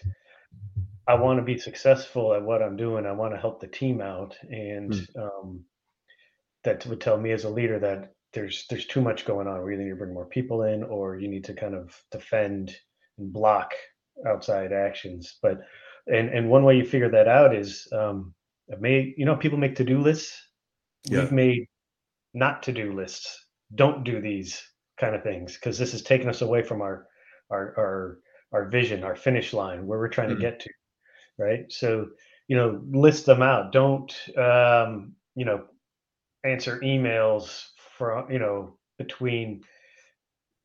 [1.08, 3.06] I want to be successful at what I'm doing.
[3.06, 5.22] I want to help the team out, and mm.
[5.22, 5.64] um,
[6.64, 9.64] that would tell me as a leader that there's there's too much going on.
[9.64, 12.76] We either need to bring more people in, or you need to kind of defend
[13.18, 13.72] and block
[14.26, 15.38] outside actions.
[15.40, 15.60] But
[16.06, 18.34] and and one way you figure that out is um,
[18.72, 20.36] I've made you know people make to do lists.
[21.04, 21.20] Yeah.
[21.20, 21.68] We've made
[22.34, 23.46] not to do lists.
[23.74, 24.62] Don't do these
[24.98, 27.06] kind of things because this is taking us away from our
[27.50, 28.18] our our
[28.52, 30.40] our vision, our finish line, where we're trying mm-hmm.
[30.40, 30.70] to get to.
[31.38, 31.64] Right.
[31.70, 32.08] So
[32.48, 33.72] you know, list them out.
[33.72, 35.64] Don't um, you know
[36.44, 37.66] answer emails
[37.98, 39.62] for you know between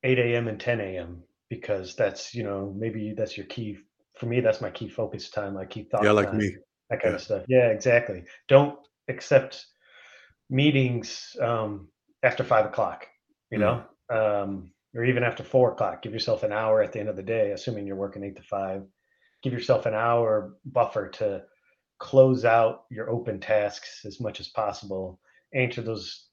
[0.03, 0.47] 8 a.m.
[0.47, 1.23] and 10 a.m.
[1.49, 3.77] because that's you know maybe that's your key.
[4.17, 5.55] For me, that's my key focus time.
[5.55, 6.03] My key thought.
[6.03, 6.55] Yeah, like time, me.
[6.91, 7.15] That kind yeah.
[7.15, 7.43] of stuff.
[7.47, 8.25] Yeah, exactly.
[8.47, 8.77] Don't
[9.07, 9.65] accept
[10.49, 11.87] meetings um,
[12.21, 13.07] after five o'clock.
[13.49, 13.61] You mm.
[13.61, 16.01] know, um, or even after four o'clock.
[16.01, 18.43] Give yourself an hour at the end of the day, assuming you're working eight to
[18.43, 18.83] five.
[19.41, 21.43] Give yourself an hour buffer to
[21.99, 25.19] close out your open tasks as much as possible.
[25.53, 26.27] Answer those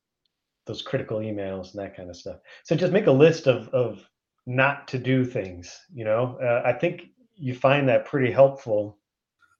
[0.66, 2.36] those critical emails and that kind of stuff.
[2.64, 4.06] So just make a list of of
[4.46, 5.78] not to do things.
[5.94, 8.98] You know, uh, I think you find that pretty helpful,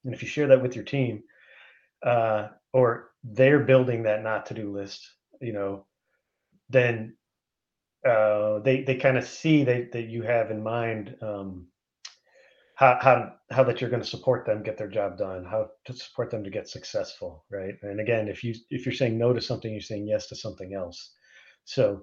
[0.05, 1.23] and if you share that with your team,
[2.05, 5.09] uh, or they're building that not to do list,
[5.41, 5.85] you know,
[6.69, 7.17] then
[8.07, 11.67] uh, they they kind of see that that you have in mind um,
[12.77, 15.93] how how how that you're going to support them get their job done, how to
[15.93, 17.75] support them to get successful, right?
[17.83, 20.75] And again, if you if you're saying no to something, you're saying yes to something
[20.75, 21.15] else.
[21.65, 22.03] So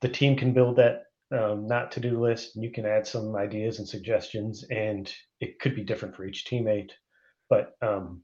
[0.00, 3.36] the team can build that um, not to do list, and you can add some
[3.36, 6.90] ideas and suggestions, and it could be different for each teammate,
[7.50, 8.22] but um,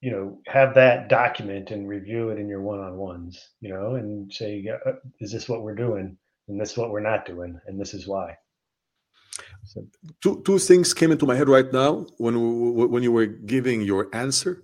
[0.00, 4.64] you know have that document and review it in your one-on-ones you know and say
[4.86, 6.16] uh, is this what we're doing
[6.48, 8.36] and this is what we're not doing, and this is why.
[9.64, 9.86] So.
[10.22, 12.34] Two two things came into my head right now when
[12.92, 14.62] when you were giving your answer.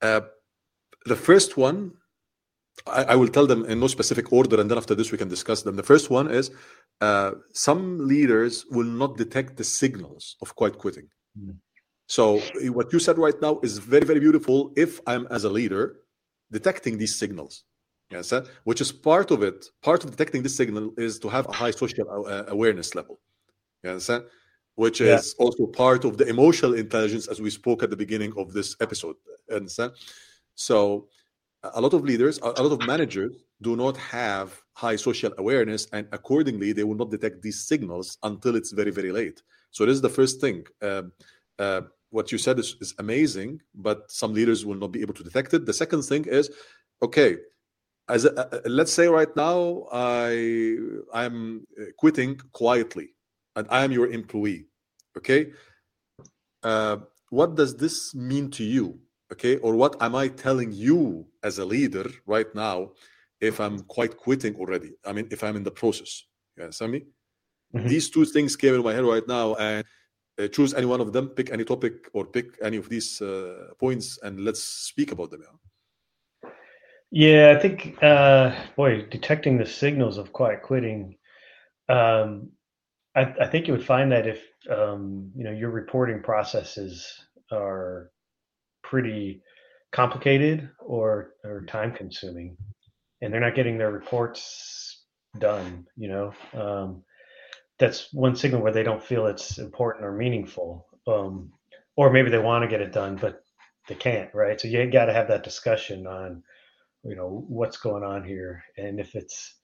[0.00, 0.22] Uh,
[1.04, 1.92] the first one,
[2.86, 5.28] I, I, will tell them in no specific order, and then after this we can
[5.28, 5.76] discuss them.
[5.76, 6.50] The first one is
[7.00, 11.08] uh, some leaders will not detect the signals of quiet quitting.
[11.38, 11.56] Mm.
[12.06, 12.40] So
[12.70, 14.72] what you said right now is very very beautiful.
[14.76, 15.96] If I'm as a leader
[16.50, 17.64] detecting these signals,
[18.10, 18.32] Yes,
[18.64, 19.66] which is part of it.
[19.82, 23.18] Part of detecting this signal is to have a high social uh, awareness level.
[23.82, 24.08] Yes,
[24.76, 25.44] which is yeah.
[25.44, 29.16] also part of the emotional intelligence, as we spoke at the beginning of this episode.
[29.52, 29.92] Understand?
[30.54, 31.08] So,
[31.64, 36.06] a lot of leaders, a lot of managers do not have high social awareness, and
[36.12, 39.42] accordingly, they will not detect these signals until it's very, very late.
[39.72, 40.64] So, this is the first thing.
[40.80, 41.02] Uh,
[41.58, 41.82] uh,
[42.16, 45.54] what you said is, is amazing, but some leaders will not be able to detect
[45.54, 45.66] it.
[45.66, 46.50] The second thing is,
[47.06, 47.36] okay,
[48.08, 50.76] as a, uh, let's say right now i
[51.12, 51.66] i'm
[51.98, 53.08] quitting quietly
[53.56, 54.66] and i am your employee
[55.16, 55.50] okay
[56.62, 56.96] uh,
[57.30, 58.98] what does this mean to you
[59.32, 62.90] okay or what am i telling you as a leader right now
[63.40, 66.24] if i'm quite quitting already i mean if i'm in the process
[66.56, 67.00] yeah Sami?
[67.74, 67.88] Mm-hmm.
[67.88, 69.84] these two things came in my head right now and
[70.38, 73.68] uh, choose any one of them pick any topic or pick any of these uh,
[73.78, 75.54] points and let's speak about them yeah
[77.10, 81.16] yeah, I think, uh, boy, detecting the signals of quiet quitting.
[81.88, 82.50] Um,
[83.14, 87.06] I, I think you would find that if um, you know your reporting processes
[87.52, 88.10] are
[88.82, 89.40] pretty
[89.92, 92.56] complicated or or time consuming,
[93.22, 95.04] and they're not getting their reports
[95.38, 95.86] done.
[95.96, 97.04] You know, um,
[97.78, 101.52] that's one signal where they don't feel it's important or meaningful, um,
[101.96, 103.42] or maybe they want to get it done but
[103.88, 104.34] they can't.
[104.34, 104.60] Right.
[104.60, 106.42] So you got to have that discussion on
[107.06, 109.54] you know what's going on here and if it's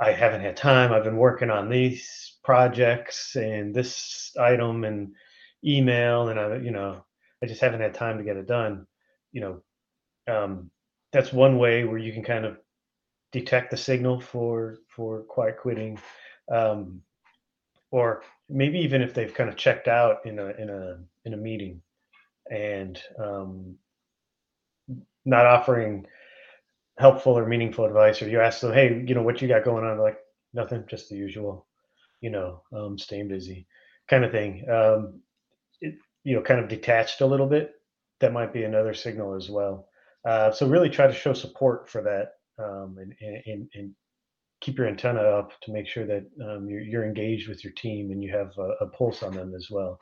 [0.00, 5.12] i haven't had time i've been working on these projects and this item and
[5.64, 7.04] email and i you know
[7.42, 8.86] i just haven't had time to get it done
[9.32, 9.62] you know
[10.32, 10.70] um,
[11.12, 12.58] that's one way where you can kind of
[13.32, 15.98] detect the signal for for quiet quitting
[16.52, 17.00] um,
[17.90, 21.36] or maybe even if they've kind of checked out in a in a in a
[21.36, 21.80] meeting
[22.50, 23.76] and um,
[25.24, 26.06] not offering
[26.98, 29.84] helpful or meaningful advice, or you ask them, "Hey, you know, what you got going
[29.84, 30.18] on?" They're like,
[30.54, 31.66] "Nothing, just the usual,
[32.20, 33.66] you know, um, staying busy,
[34.08, 35.20] kind of thing." Um,
[35.80, 37.74] it, you know, kind of detached a little bit.
[38.20, 39.88] That might be another signal as well.
[40.24, 43.14] Uh, so really try to show support for that, um, and,
[43.46, 43.94] and, and
[44.60, 48.10] keep your antenna up to make sure that um, you're, you're, engaged with your team
[48.10, 49.98] and you have a, a, pulse on them as well.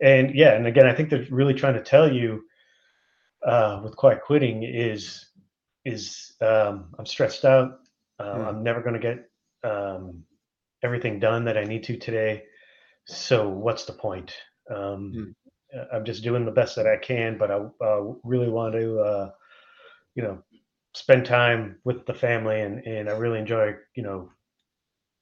[0.00, 2.42] And yeah, and again, I think they're really trying to tell you
[3.46, 5.26] uh, with quiet quitting is
[5.84, 7.80] is um, I'm stressed out.
[8.18, 8.46] Uh, mm.
[8.46, 9.28] I'm never going to get
[9.68, 10.22] um,
[10.82, 12.44] everything done that I need to today.
[13.06, 14.32] So what's the point?
[14.70, 15.34] Um, mm.
[15.92, 19.30] I'm just doing the best that I can, but I uh, really want to, uh,
[20.14, 20.42] you know,
[20.94, 24.30] spend time with the family, and and I really enjoy, you know,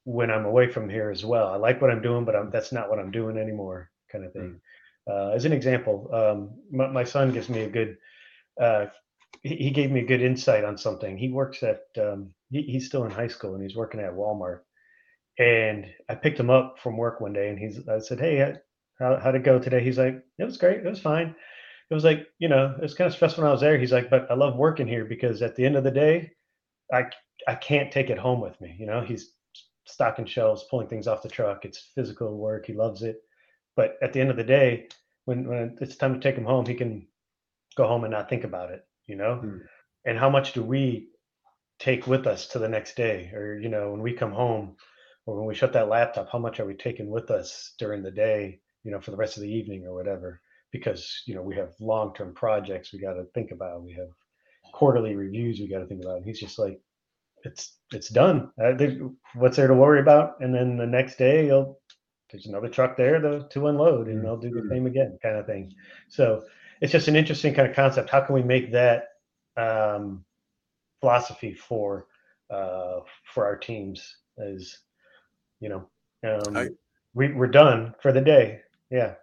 [0.04, 1.48] when I'm away from here as well.
[1.48, 4.33] I like what I'm doing, but I'm, that's not what I'm doing anymore, kind of
[4.33, 4.61] thing.
[5.09, 5.30] Mm.
[5.30, 7.96] Uh, as an example, um, my, my, son gives me a good.
[8.61, 8.87] Uh,
[9.42, 11.16] he, he, gave me a good insight on something.
[11.16, 11.83] He works at.
[11.98, 14.61] Um, he, he's still in high school and he's working at Walmart.
[15.38, 17.88] And I picked him up from work one day, and he's.
[17.88, 18.54] I said, "Hey,
[18.98, 20.85] how how'd it go today?" He's like, "It was great.
[20.85, 21.35] It was fine."
[21.90, 23.76] It was like, you know, it was kind of stressful when I was there.
[23.79, 26.33] He's like, "But I love working here because at the end of the day,
[26.92, 27.07] I
[27.48, 29.35] I can't take it home with me." You know, he's
[29.87, 31.64] stocking shelves, pulling things off the truck.
[31.64, 32.66] It's physical work.
[32.66, 33.16] He loves it.
[33.76, 34.88] But at the end of the day,
[35.24, 37.07] when, when it's time to take him home, he can
[37.76, 39.37] go home and not think about it, you know?
[39.37, 39.59] Hmm.
[40.05, 41.09] And how much do we
[41.79, 43.31] take with us to the next day?
[43.35, 44.76] Or, you know, when we come home
[45.26, 48.11] or when we shut that laptop, how much are we taking with us during the
[48.11, 50.40] day, you know, for the rest of the evening or whatever?
[50.72, 53.83] Because, you know, we have long term projects we got to think about.
[53.83, 54.09] We have
[54.72, 56.18] quarterly reviews we got to think about.
[56.18, 56.80] And he's just like,
[57.44, 58.50] it's it's done.
[58.62, 58.74] Uh,
[59.35, 60.40] what's there to worry about?
[60.40, 61.80] And then the next day, you'll
[62.30, 65.46] there's another truck there to, to unload, and they'll do the same again, kind of
[65.46, 65.72] thing.
[66.09, 66.44] So
[66.80, 68.11] it's just an interesting kind of concept.
[68.11, 69.09] How can we make that
[69.56, 70.24] um,
[71.00, 72.06] philosophy for
[72.50, 74.16] uh, for our teams?
[74.38, 74.78] As
[75.61, 75.88] you know,
[76.24, 76.68] um, I,
[77.14, 78.61] we we're done for the day.
[78.90, 79.14] Yeah.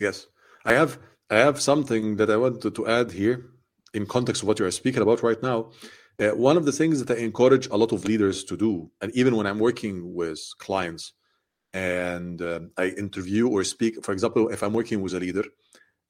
[0.00, 0.26] Yes,
[0.64, 0.98] I have
[1.30, 3.46] I have something that I wanted to add here
[3.94, 5.70] in context of what you are speaking about right now
[6.20, 9.10] uh, one of the things that I encourage a lot of leaders to do, and
[9.14, 11.14] even when I'm working with clients
[11.72, 15.44] and uh, I interview or speak, for example, if I'm working with a leader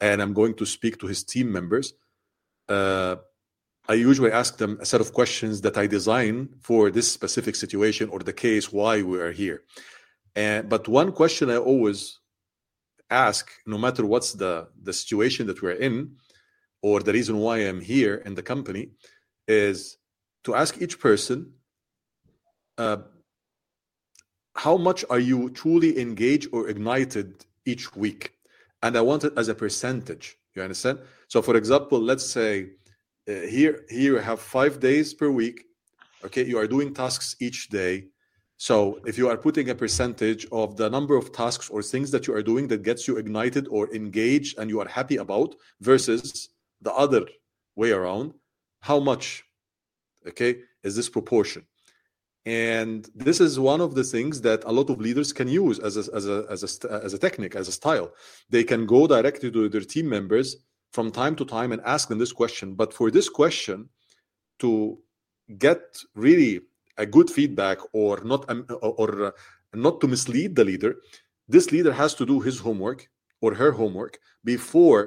[0.01, 1.93] and I'm going to speak to his team members,
[2.69, 3.17] uh,
[3.89, 8.09] I usually ask them a set of questions that I design for this specific situation
[8.09, 9.63] or the case why we are here.
[10.35, 12.20] And but one question I always
[13.11, 16.17] ask, no matter what's the the situation that we're in,
[16.83, 18.91] or the reason why I'm here in the company,
[19.47, 19.99] is
[20.45, 21.53] to ask each person
[22.79, 22.99] uh,
[24.55, 28.33] how much are you truly engaged or ignited each week?
[28.83, 31.01] And i want it as a percentage you understand?
[31.29, 32.71] So for example let's say
[33.29, 35.65] uh, here here you have five days per week
[36.25, 36.45] okay?
[36.45, 38.09] You are doing tasks each day
[38.61, 42.27] so if you are putting a percentage of the number of tasks or things that
[42.27, 46.51] you are doing that gets you ignited or engaged and you are happy about versus
[46.83, 47.25] the other
[47.75, 48.35] way around
[48.83, 49.45] how much
[50.29, 51.63] okay is this proportion?
[52.45, 55.97] And this is one of the things that a lot of leaders can use as
[55.97, 58.13] a, as a, as a, as a technique as a style.
[58.51, 60.57] They can go directly to their team members
[60.93, 62.75] from time to time and ask them this question.
[62.75, 63.89] But for this question
[64.59, 64.99] to
[65.57, 65.81] get
[66.15, 66.61] really
[67.01, 69.31] a good feedback or not um, or uh,
[69.75, 70.93] not to mislead the leader
[71.49, 73.09] this leader has to do his homework
[73.41, 75.03] or her homework before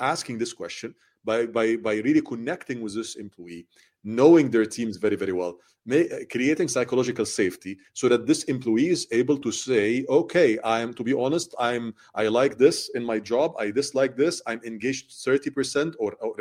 [0.00, 3.66] asking this question by by by really connecting with this employee
[4.04, 5.54] knowing their teams very very well
[5.86, 10.92] may, creating psychological safety so that this employee is able to say okay i am
[10.92, 15.10] to be honest i'm i like this in my job i dislike this i'm engaged
[15.10, 16.34] 30% or or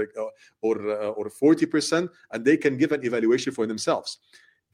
[0.61, 4.19] or, uh, or 40% and they can give an evaluation for themselves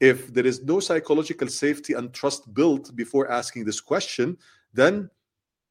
[0.00, 4.36] if there is no psychological safety and trust built before asking this question
[4.72, 5.10] then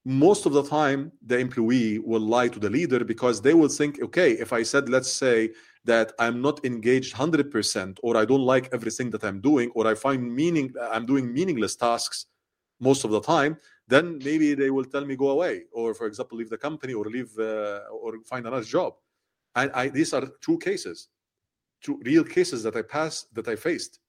[0.06, 4.02] most of the time the employee will lie to the leader because they will think
[4.02, 5.50] okay if i said let's say
[5.84, 9.96] that i'm not engaged 100% or i don't like everything that i'm doing or i
[9.96, 12.28] find meaning i'm doing meaningless tasks
[12.80, 16.38] most of the time then maybe they will tell me go away or for example
[16.38, 18.94] leave the company or leave uh, or find another job.
[19.56, 21.10] And I, these are true cases
[21.82, 24.00] true real cases that i passed that i faced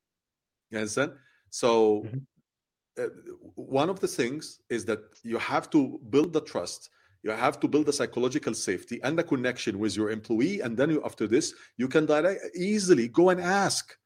[0.70, 1.12] you understand
[1.50, 2.18] so mm-hmm.
[3.02, 3.08] uh,
[3.54, 6.90] one of the things is that you have to build the trust
[7.22, 10.90] you have to build a psychological safety and a connection with your employee and then
[10.90, 13.96] you, after this you can direct, easily go and ask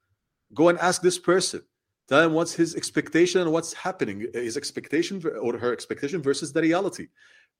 [0.52, 1.62] go and ask this person
[2.08, 6.60] tell him what's his expectation and what's happening his expectation or her expectation versus the
[6.60, 7.08] reality.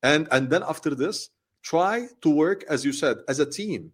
[0.02, 1.30] And and then after this
[1.62, 3.92] try to work as you said as a team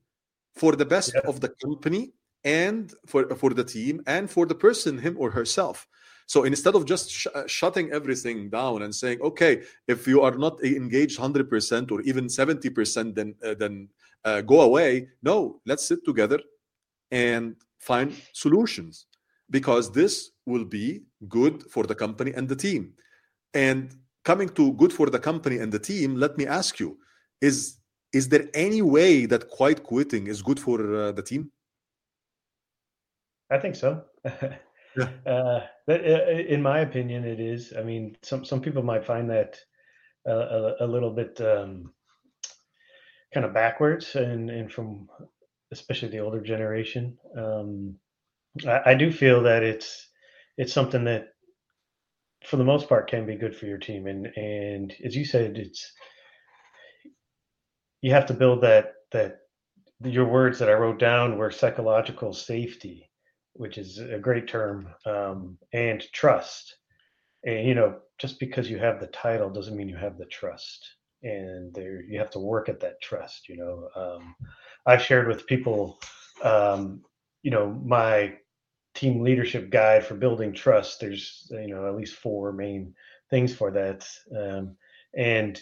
[0.56, 1.28] for the best yeah.
[1.28, 2.12] of the company
[2.44, 5.86] and for for the team and for the person him or herself
[6.30, 10.36] so instead of just sh- uh, shutting everything down and saying, okay, if you are
[10.36, 13.88] not engaged 100% or even 70%, then uh, then
[14.24, 15.08] uh, go away.
[15.24, 16.38] No, let's sit together
[17.10, 19.06] and find solutions
[19.50, 22.92] because this will be good for the company and the team.
[23.52, 23.92] And
[24.24, 26.96] coming to good for the company and the team, let me ask you:
[27.40, 27.80] is
[28.12, 31.50] is there any way that quiet quitting is good for uh, the team?
[33.50, 34.04] I think so.
[34.24, 35.08] yeah.
[35.26, 37.72] uh, uh, in my opinion, it is.
[37.76, 39.58] I mean, some some people might find that
[40.28, 41.92] uh, a, a, little bit um,
[43.34, 45.08] kind of backwards, and and from
[45.72, 47.18] especially the older generation.
[47.36, 47.96] Um,
[48.66, 50.08] I, I do feel that it's
[50.56, 51.28] it's something that,
[52.44, 55.56] for the most part, can be good for your team, and and as you said,
[55.56, 55.92] it's
[58.02, 59.40] you have to build that that
[60.02, 63.09] your words that I wrote down were psychological safety,
[63.54, 66.76] which is a great term, um, and trust.
[67.44, 70.96] And you know, just because you have the title doesn't mean you have the trust,
[71.22, 73.48] and there you have to work at that trust.
[73.48, 74.34] You know, um,
[74.86, 75.98] I've shared with people,
[76.42, 77.02] um,
[77.42, 78.34] you know, my
[78.94, 81.00] team leadership guide for building trust.
[81.00, 82.94] There's you know at least four main
[83.30, 84.76] things for that, um,
[85.16, 85.60] and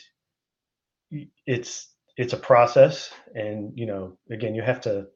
[1.46, 5.06] it's it's a process and you know again you have to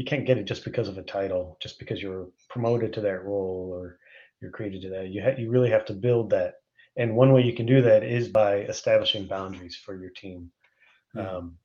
[0.00, 3.22] you can't get it just because of a title just because you're promoted to that
[3.22, 3.98] role or
[4.40, 6.54] you're created to that you ha- you really have to build that
[6.96, 10.50] and one way you can do that is by establishing boundaries for your team
[11.14, 11.36] mm-hmm.
[11.36, 11.58] um,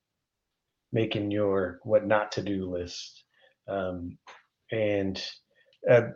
[0.92, 3.24] making your what not to do list
[3.70, 4.18] um,
[4.70, 5.24] and
[5.90, 6.10] uh,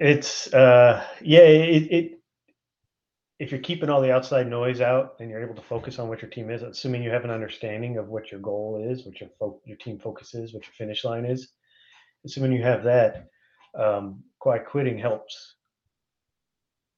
[0.00, 2.21] it's uh, yeah it, it
[3.42, 6.22] if you're keeping all the outside noise out and you're able to focus on what
[6.22, 9.30] your team is, assuming you have an understanding of what your goal is, what your
[9.36, 11.48] fo- your team focus is, what your finish line is,
[12.24, 13.26] assuming you have that,
[13.76, 15.56] um, quiet quitting helps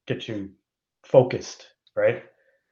[0.05, 0.51] get you
[1.03, 1.65] focused,
[1.95, 2.23] right?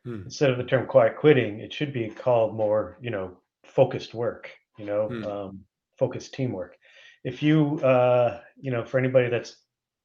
[0.05, 0.21] Hmm.
[0.25, 4.51] Instead of the term quiet quitting, it should be called more, you know, focused work,
[4.77, 5.23] you know, hmm.
[5.23, 5.59] um,
[5.97, 6.77] focused teamwork.
[7.23, 9.55] If you, uh, you know, for anybody that's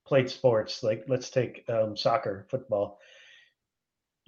[0.06, 2.98] played sports, like let's take um, soccer, football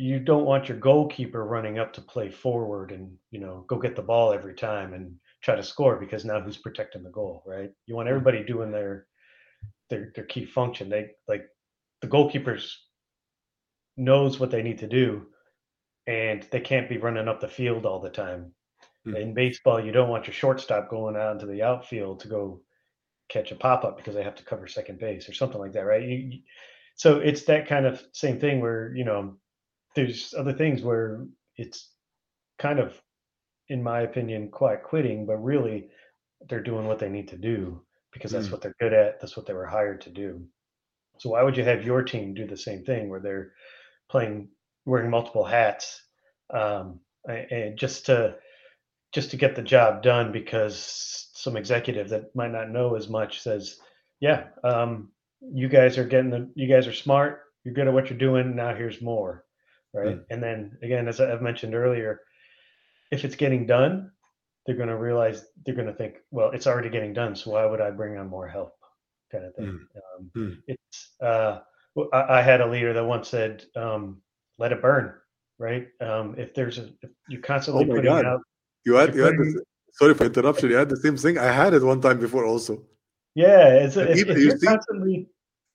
[0.01, 3.95] you don't want your goalkeeper running up to play forward and you know go get
[3.95, 7.71] the ball every time and try to score because now who's protecting the goal right?
[7.87, 9.07] You want everybody doing their
[9.91, 10.89] their their key function.
[10.89, 11.45] They like
[12.01, 12.73] the goalkeepers
[13.99, 15.27] knows what they need to do
[16.07, 18.53] and they can't be running up the field all the time.
[19.07, 19.17] Mm-hmm.
[19.17, 22.61] in baseball you don't want your shortstop going out into the outfield to go
[23.31, 26.07] catch a pop-up because they have to cover second base or something like that right?
[26.07, 26.41] You,
[26.97, 29.37] so it's that kind of same thing where you know
[29.95, 31.27] there's other things where
[31.57, 31.91] it's
[32.59, 33.01] kind of,
[33.69, 35.89] in my opinion, quiet quitting, but really
[36.49, 37.81] they're doing what they need to do
[38.13, 38.53] because that's mm.
[38.53, 39.21] what they're good at.
[39.21, 40.43] That's what they were hired to do.
[41.19, 43.53] So why would you have your team do the same thing where they're
[44.11, 44.49] playing,
[44.87, 46.03] wearing multiple hats,
[46.53, 48.37] um, and just to
[49.13, 53.41] just to get the job done because some executive that might not know as much
[53.43, 53.79] says,
[54.21, 55.11] "Yeah, um,
[55.41, 57.43] you guys are getting the, you guys are smart.
[57.65, 58.57] You're good at what you're doing.
[58.57, 59.45] Now here's more."
[59.93, 60.17] Right?
[60.17, 60.25] Mm.
[60.31, 62.21] And then again, as I've mentioned earlier,
[63.11, 64.11] if it's getting done,
[64.67, 67.67] they're going to realize they're going to think, well, it's already getting done, so why
[67.67, 68.75] would I bring on more help?
[69.33, 69.67] Kind of thing.
[69.67, 70.19] Mm.
[70.19, 70.57] Um, mm.
[70.67, 71.61] It's uh,
[72.13, 74.21] I, I, had a leader that once said, um,
[74.59, 75.15] "Let it burn."
[75.59, 75.89] Right?
[76.01, 78.25] Um, if there's a, if you constantly oh putting God.
[78.25, 78.41] out,
[78.85, 79.63] you had you had the,
[79.93, 80.71] sorry for interruption.
[80.71, 81.39] You had the same thing.
[81.39, 82.83] I had it one time before also.
[83.37, 85.29] Yeah, it's, if, if you're see, constantly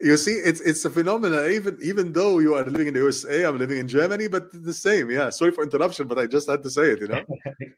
[0.06, 1.49] you see, it's it's a phenomenon.
[1.51, 4.74] Even even though you are living in the USA, I'm living in Germany, but the
[4.74, 5.10] same.
[5.10, 5.32] Yeah.
[5.32, 7.01] Sorry for interruption, but I just had to say it.
[7.01, 7.26] You know.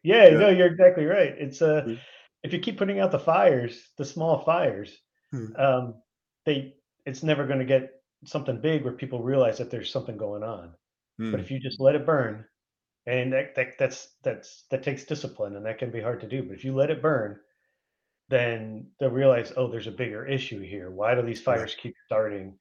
[0.04, 1.34] yeah, yeah, No, you're exactly right.
[1.38, 1.94] It's uh, mm-hmm.
[2.44, 4.92] if you keep putting out the fires, the small fires,
[5.32, 5.56] hmm.
[5.56, 5.96] um,
[6.46, 6.76] they
[7.06, 7.92] it's never going to get
[8.26, 10.74] something big where people realize that there's something going on.
[11.18, 11.32] Hmm.
[11.32, 12.44] But if you just let it burn,
[13.06, 16.44] and that, that that's that's that takes discipline, and that can be hard to do.
[16.44, 17.40] But if you let it burn,
[18.30, 20.92] then they'll realize, oh, there's a bigger issue here.
[20.92, 22.58] Why do these fires keep starting?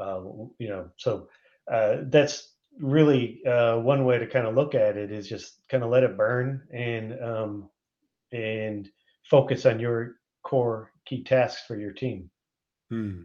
[0.00, 0.22] Uh,
[0.58, 1.28] you know, so
[1.70, 5.84] uh, that's really uh, one way to kind of look at it is just kind
[5.84, 7.70] of let it burn and um,
[8.32, 8.88] and
[9.30, 12.28] focus on your core key tasks for your team.
[12.90, 13.22] Hmm.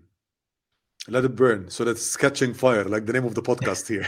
[1.07, 1.69] Let it burn.
[1.71, 4.05] So that's catching fire, like the name of the podcast here.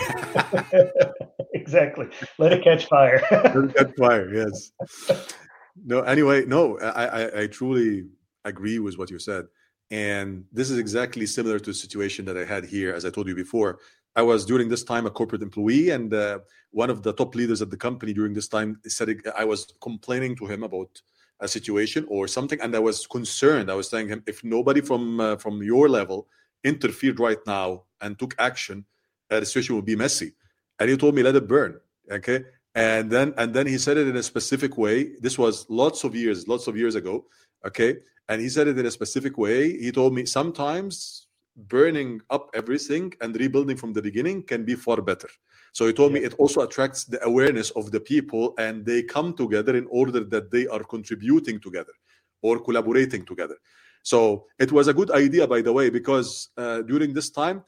[1.53, 2.07] exactly.
[2.37, 3.23] Let it catch fire.
[3.31, 4.33] Let it catch fire.
[4.33, 5.33] Yes
[5.85, 8.05] no anyway no I, I, I truly
[8.45, 9.45] agree with what you said.
[9.91, 13.27] And this is exactly similar to the situation that i had here as i told
[13.27, 13.79] you before.
[14.15, 16.39] I was during this time a corporate employee and uh,
[16.71, 20.35] one of the top leaders at the company during this time said i was complaining
[20.37, 21.01] to him about
[21.39, 23.71] a situation or something and i was concerned.
[23.71, 26.27] I was telling him if nobody from uh, from your level
[26.63, 28.85] interfered right now and took action
[29.29, 30.33] uh, the situation would be messy.
[30.79, 31.79] And he told me let it burn
[32.11, 32.43] okay
[32.75, 35.11] and then and then he said it in a specific way.
[35.19, 37.25] This was lots of years lots of years ago
[37.65, 37.97] okay?
[38.29, 39.77] And he said it in a specific way.
[39.77, 45.01] He told me sometimes burning up everything and rebuilding from the beginning can be far
[45.01, 45.29] better.
[45.73, 46.19] So he told yeah.
[46.19, 50.23] me it also attracts the awareness of the people and they come together in order
[50.23, 51.93] that they are contributing together
[52.41, 53.57] or collaborating together.
[54.03, 57.63] So it was a good idea, by the way, because uh, during this time,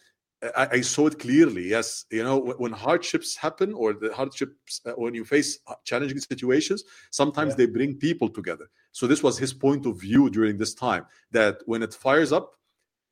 [0.56, 1.70] I, I, saw it clearly.
[1.70, 6.84] Yes, you know, when hardships happen or the hardships, uh, when you face challenging situations,
[7.12, 7.58] sometimes yeah.
[7.58, 8.70] they bring people together.
[8.92, 12.56] So this was his point of view during this time that when it fires up,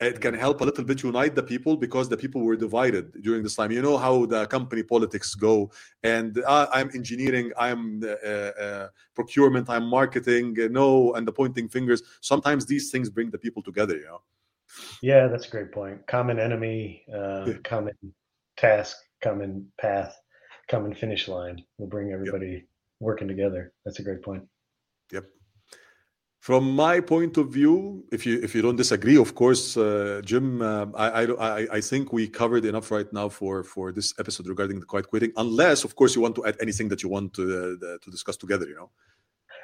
[0.02, 3.44] it can help a little bit unite the people because the people were divided during
[3.44, 3.72] this time.
[3.72, 5.72] You know how the company politics go,
[6.02, 11.70] and uh, I'm engineering, I'm uh, uh, procurement, I'm marketing, uh, no, and the pointing
[11.70, 12.02] fingers.
[12.20, 13.96] Sometimes these things bring the people together.
[13.96, 14.22] You know.
[15.02, 16.06] Yeah, that's a great point.
[16.08, 17.54] Common enemy, uh, yeah.
[17.64, 17.96] common
[18.58, 20.16] task, common path,
[20.70, 22.64] common finish line will bring everybody yep.
[23.00, 23.74] working together.
[23.86, 24.44] That's a great point.
[25.12, 25.26] Yep.
[26.40, 30.62] From my point of view, if you if you don't disagree, of course, uh, Jim,
[30.62, 34.80] uh, I, I I think we covered enough right now for for this episode regarding
[34.80, 35.32] the quiet quitting.
[35.38, 38.38] Unless, of course, you want to add anything that you want to uh, to discuss
[38.38, 38.66] together.
[38.66, 38.90] You know.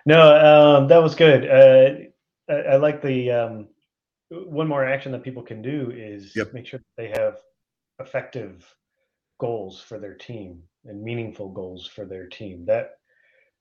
[0.06, 1.42] No, um, that was good.
[1.50, 3.68] Uh, I, I, like the um,
[4.30, 6.54] one more action that people can do is yep.
[6.54, 7.38] make sure they have
[8.00, 8.66] effective
[9.40, 12.66] goals for their team and meaningful goals for their team.
[12.66, 12.92] That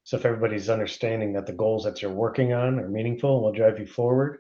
[0.05, 3.53] so if everybody's understanding that the goals that you're working on are meaningful and will
[3.53, 4.39] drive you forward,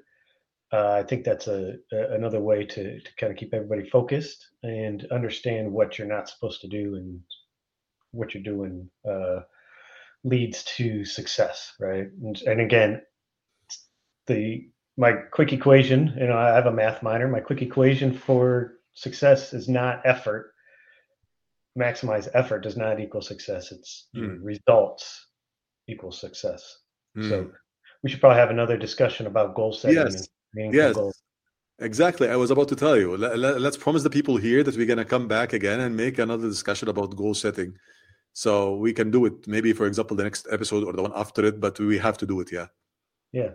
[0.73, 4.49] uh, I think that's a, a, another way to, to kind of keep everybody focused
[4.63, 7.21] and understand what you're not supposed to do and
[8.13, 9.41] what you're doing uh,
[10.25, 12.07] leads to success, right?
[12.23, 13.03] And, and again,
[14.27, 17.29] the my quick equation, you know, I have a math minor.
[17.29, 20.53] My quick equation for success is not effort.
[21.79, 23.73] Maximize effort does not equal success.
[23.73, 24.39] It's mm.
[24.41, 25.27] results
[25.89, 26.79] equal success.
[27.17, 27.29] Mm.
[27.29, 27.51] So
[28.03, 29.97] we should probably have another discussion about goal setting.
[29.97, 30.29] Yes.
[30.55, 30.95] yes.
[30.95, 31.23] Goals.
[31.79, 32.31] Exactly.
[32.31, 33.19] I was about to tell you.
[33.19, 35.95] Let, us let, promise the people here that we're going to come back again and
[35.95, 37.77] make another discussion about goal setting.
[38.33, 41.45] So we can do it maybe, for example, the next episode or the one after
[41.45, 42.51] it, but we have to do it.
[42.51, 42.69] Yeah.
[43.33, 43.51] Yeah.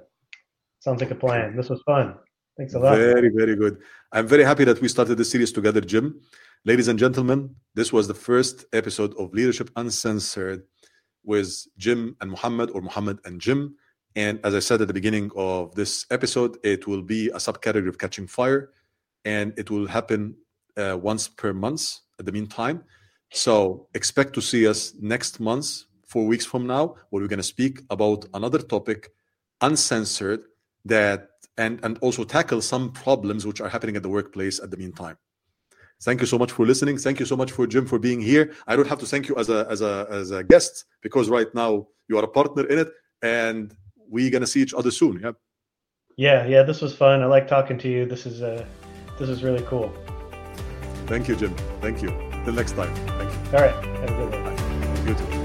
[0.82, 1.55] Sounds like a plan.
[1.55, 2.15] This was fun.
[2.57, 2.97] Thanks a lot.
[2.97, 3.77] Very, very good.
[4.11, 6.19] I'm very happy that we started this series together, Jim.
[6.65, 10.63] Ladies and gentlemen, this was the first episode of Leadership Uncensored
[11.23, 13.75] with Jim and Mohamed or Mohamed and Jim.
[14.15, 17.88] And as I said at the beginning of this episode, it will be a subcategory
[17.88, 18.71] of Catching Fire
[19.23, 20.36] and it will happen
[20.77, 22.84] uh, once per month at the meantime.
[23.32, 27.43] So expect to see us next month, four weeks from now, where we're going to
[27.43, 29.11] speak about another topic,
[29.61, 30.41] uncensored,
[30.86, 31.27] that
[31.57, 35.17] and and also tackle some problems which are happening at the workplace at the meantime.
[36.01, 36.97] Thank you so much for listening.
[36.97, 38.53] Thank you so much for Jim for being here.
[38.65, 41.53] I don't have to thank you as a as a as a guest because right
[41.53, 43.75] now you are a partner in it, and
[44.09, 45.19] we're gonna see each other soon.
[45.21, 45.32] Yeah.
[46.17, 46.63] Yeah, yeah.
[46.63, 47.21] This was fun.
[47.21, 48.05] I like talking to you.
[48.05, 48.65] This is uh,
[49.19, 49.93] this is really cool.
[51.05, 51.55] Thank you, Jim.
[51.82, 52.09] Thank you.
[52.43, 52.93] Till next time.
[52.95, 53.57] Thank you.
[53.57, 53.73] All right.
[53.73, 54.43] Have a good one.
[54.43, 55.09] Bye.
[55.09, 55.40] You too.